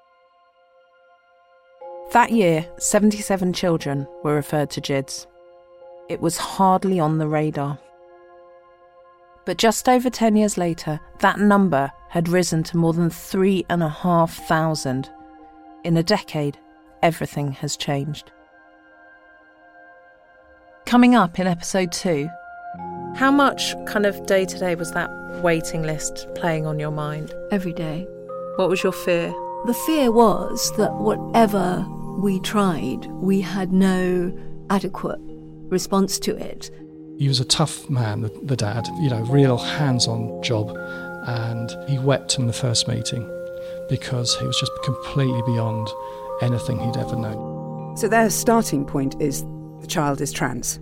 That 2.12 2.30
year, 2.30 2.66
77 2.78 3.52
children 3.52 4.06
were 4.22 4.34
referred 4.34 4.70
to 4.70 4.80
GIDS. 4.80 5.26
It 6.08 6.20
was 6.20 6.36
hardly 6.36 7.00
on 7.00 7.18
the 7.18 7.26
radar. 7.26 7.78
But 9.44 9.58
just 9.58 9.88
over 9.88 10.08
10 10.08 10.36
years 10.36 10.56
later, 10.56 11.00
that 11.20 11.40
number 11.40 11.90
had 12.10 12.28
risen 12.28 12.62
to 12.64 12.76
more 12.76 12.92
than 12.92 13.10
3,500. 13.10 15.08
In 15.84 15.96
a 15.96 16.02
decade, 16.02 16.58
everything 17.02 17.52
has 17.52 17.76
changed. 17.76 18.30
Coming 20.84 21.14
up 21.16 21.38
in 21.40 21.46
episode 21.48 21.90
2. 21.92 22.28
How 23.16 23.30
much 23.32 23.74
kind 23.86 24.06
of 24.06 24.26
day 24.26 24.44
to 24.44 24.58
day 24.58 24.74
was 24.76 24.92
that 24.92 25.10
waiting 25.42 25.82
list 25.82 26.28
playing 26.34 26.66
on 26.66 26.78
your 26.78 26.92
mind? 26.92 27.34
Every 27.50 27.72
day. 27.72 28.06
What 28.56 28.68
was 28.68 28.82
your 28.82 28.92
fear? 28.92 29.34
The 29.66 29.74
fear 29.86 30.12
was 30.12 30.72
that 30.76 30.94
whatever 30.94 31.84
we 32.16 32.40
tried, 32.40 33.06
we 33.06 33.40
had 33.40 33.72
no 33.72 34.36
adequate 34.70 35.20
response 35.68 36.18
to 36.20 36.36
it. 36.36 36.70
He 37.18 37.28
was 37.28 37.40
a 37.40 37.44
tough 37.44 37.88
man, 37.88 38.22
the, 38.22 38.28
the 38.42 38.56
dad, 38.56 38.86
you 39.00 39.10
know, 39.10 39.22
real 39.22 39.58
hands 39.58 40.06
on 40.06 40.42
job. 40.42 40.76
And 41.28 41.74
he 41.88 41.98
wept 41.98 42.38
in 42.38 42.46
the 42.46 42.52
first 42.52 42.88
meeting 42.88 43.28
because 43.88 44.36
he 44.38 44.46
was 44.46 44.58
just 44.58 44.72
completely 44.84 45.42
beyond 45.42 45.88
anything 46.40 46.78
he'd 46.78 46.96
ever 46.96 47.16
known. 47.16 47.96
So 47.96 48.08
their 48.08 48.30
starting 48.30 48.84
point 48.84 49.20
is 49.20 49.44
the 49.80 49.86
child 49.86 50.20
is 50.20 50.32
trans. 50.32 50.78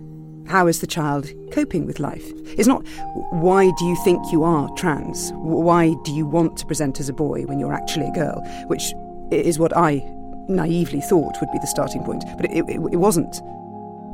How 0.47 0.67
is 0.67 0.81
the 0.81 0.87
child 0.87 1.27
coping 1.51 1.85
with 1.85 1.99
life? 1.99 2.31
It's 2.57 2.67
not 2.67 2.85
why 3.31 3.71
do 3.79 3.85
you 3.85 3.95
think 4.03 4.31
you 4.31 4.43
are 4.43 4.69
trans? 4.75 5.31
Why 5.33 5.95
do 6.03 6.13
you 6.13 6.25
want 6.25 6.57
to 6.57 6.65
present 6.65 6.99
as 6.99 7.09
a 7.09 7.13
boy 7.13 7.43
when 7.43 7.59
you're 7.59 7.73
actually 7.73 8.07
a 8.07 8.11
girl? 8.11 8.41
Which 8.67 8.93
is 9.31 9.57
what 9.57 9.75
I 9.75 9.99
naively 10.47 11.01
thought 11.01 11.37
would 11.39 11.51
be 11.51 11.59
the 11.59 11.67
starting 11.67 12.03
point, 12.03 12.23
but 12.37 12.45
it, 12.45 12.65
it, 12.67 12.79
it 12.91 12.97
wasn't. 12.97 13.41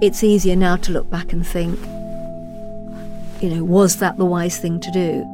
It's 0.01 0.23
easier 0.23 0.55
now 0.55 0.77
to 0.77 0.91
look 0.91 1.09
back 1.09 1.32
and 1.34 1.45
think, 1.45 1.79
you 3.41 3.49
know, 3.49 3.63
was 3.63 3.97
that 3.97 4.17
the 4.17 4.25
wise 4.25 4.57
thing 4.57 4.79
to 4.79 4.91
do? 4.91 5.25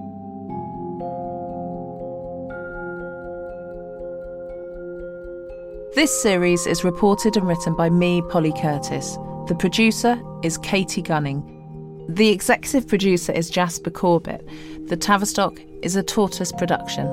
This 5.95 6.21
series 6.21 6.67
is 6.67 6.83
reported 6.83 7.37
and 7.37 7.47
written 7.47 7.75
by 7.75 7.89
me, 7.89 8.21
Polly 8.29 8.53
Curtis. 8.53 9.17
The 9.47 9.55
producer 9.57 10.21
is 10.43 10.57
Katie 10.57 11.01
Gunning. 11.01 11.53
The 12.07 12.29
executive 12.29 12.87
producer 12.87 13.31
is 13.31 13.49
Jasper 13.49 13.89
Corbett. 13.89 14.47
The 14.87 14.95
Tavistock 14.95 15.59
is 15.81 15.95
a 15.95 16.03
tortoise 16.03 16.51
production. 16.51 17.07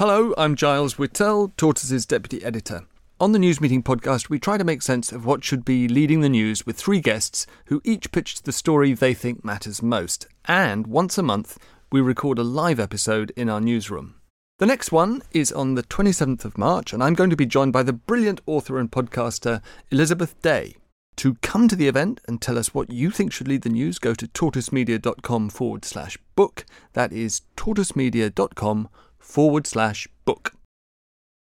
Hello, 0.00 0.32
I'm 0.38 0.56
Giles 0.56 0.94
Whittell, 0.94 1.54
Tortoise's 1.58 2.06
deputy 2.06 2.42
editor. 2.42 2.86
On 3.20 3.32
the 3.32 3.38
News 3.38 3.60
Meeting 3.60 3.82
podcast, 3.82 4.30
we 4.30 4.38
try 4.38 4.56
to 4.56 4.64
make 4.64 4.80
sense 4.80 5.12
of 5.12 5.26
what 5.26 5.44
should 5.44 5.62
be 5.62 5.88
leading 5.88 6.22
the 6.22 6.30
news 6.30 6.64
with 6.64 6.78
three 6.78 7.00
guests 7.02 7.46
who 7.66 7.82
each 7.84 8.10
pitch 8.10 8.40
the 8.40 8.50
story 8.50 8.94
they 8.94 9.12
think 9.12 9.44
matters 9.44 9.82
most. 9.82 10.26
And 10.46 10.86
once 10.86 11.18
a 11.18 11.22
month, 11.22 11.58
we 11.92 12.00
record 12.00 12.38
a 12.38 12.42
live 12.42 12.80
episode 12.80 13.30
in 13.36 13.50
our 13.50 13.60
newsroom. 13.60 14.14
The 14.58 14.64
next 14.64 14.90
one 14.90 15.20
is 15.32 15.52
on 15.52 15.74
the 15.74 15.82
27th 15.82 16.46
of 16.46 16.56
March, 16.56 16.94
and 16.94 17.02
I'm 17.02 17.12
going 17.12 17.28
to 17.28 17.36
be 17.36 17.44
joined 17.44 17.74
by 17.74 17.82
the 17.82 17.92
brilliant 17.92 18.40
author 18.46 18.78
and 18.78 18.90
podcaster 18.90 19.60
Elizabeth 19.90 20.40
Day. 20.40 20.76
To 21.16 21.34
come 21.42 21.68
to 21.68 21.76
the 21.76 21.88
event 21.88 22.22
and 22.26 22.40
tell 22.40 22.56
us 22.56 22.72
what 22.72 22.88
you 22.88 23.10
think 23.10 23.34
should 23.34 23.48
lead 23.48 23.60
the 23.60 23.68
news, 23.68 23.98
go 23.98 24.14
to 24.14 24.26
tortoisemedia.com 24.26 25.50
forward 25.50 25.84
slash 25.84 26.16
book. 26.36 26.64
That 26.94 27.12
is 27.12 27.42
tortoisemedia.com 27.58 28.88
forward 29.30 29.66
slash 29.66 30.08
book. 30.24 30.54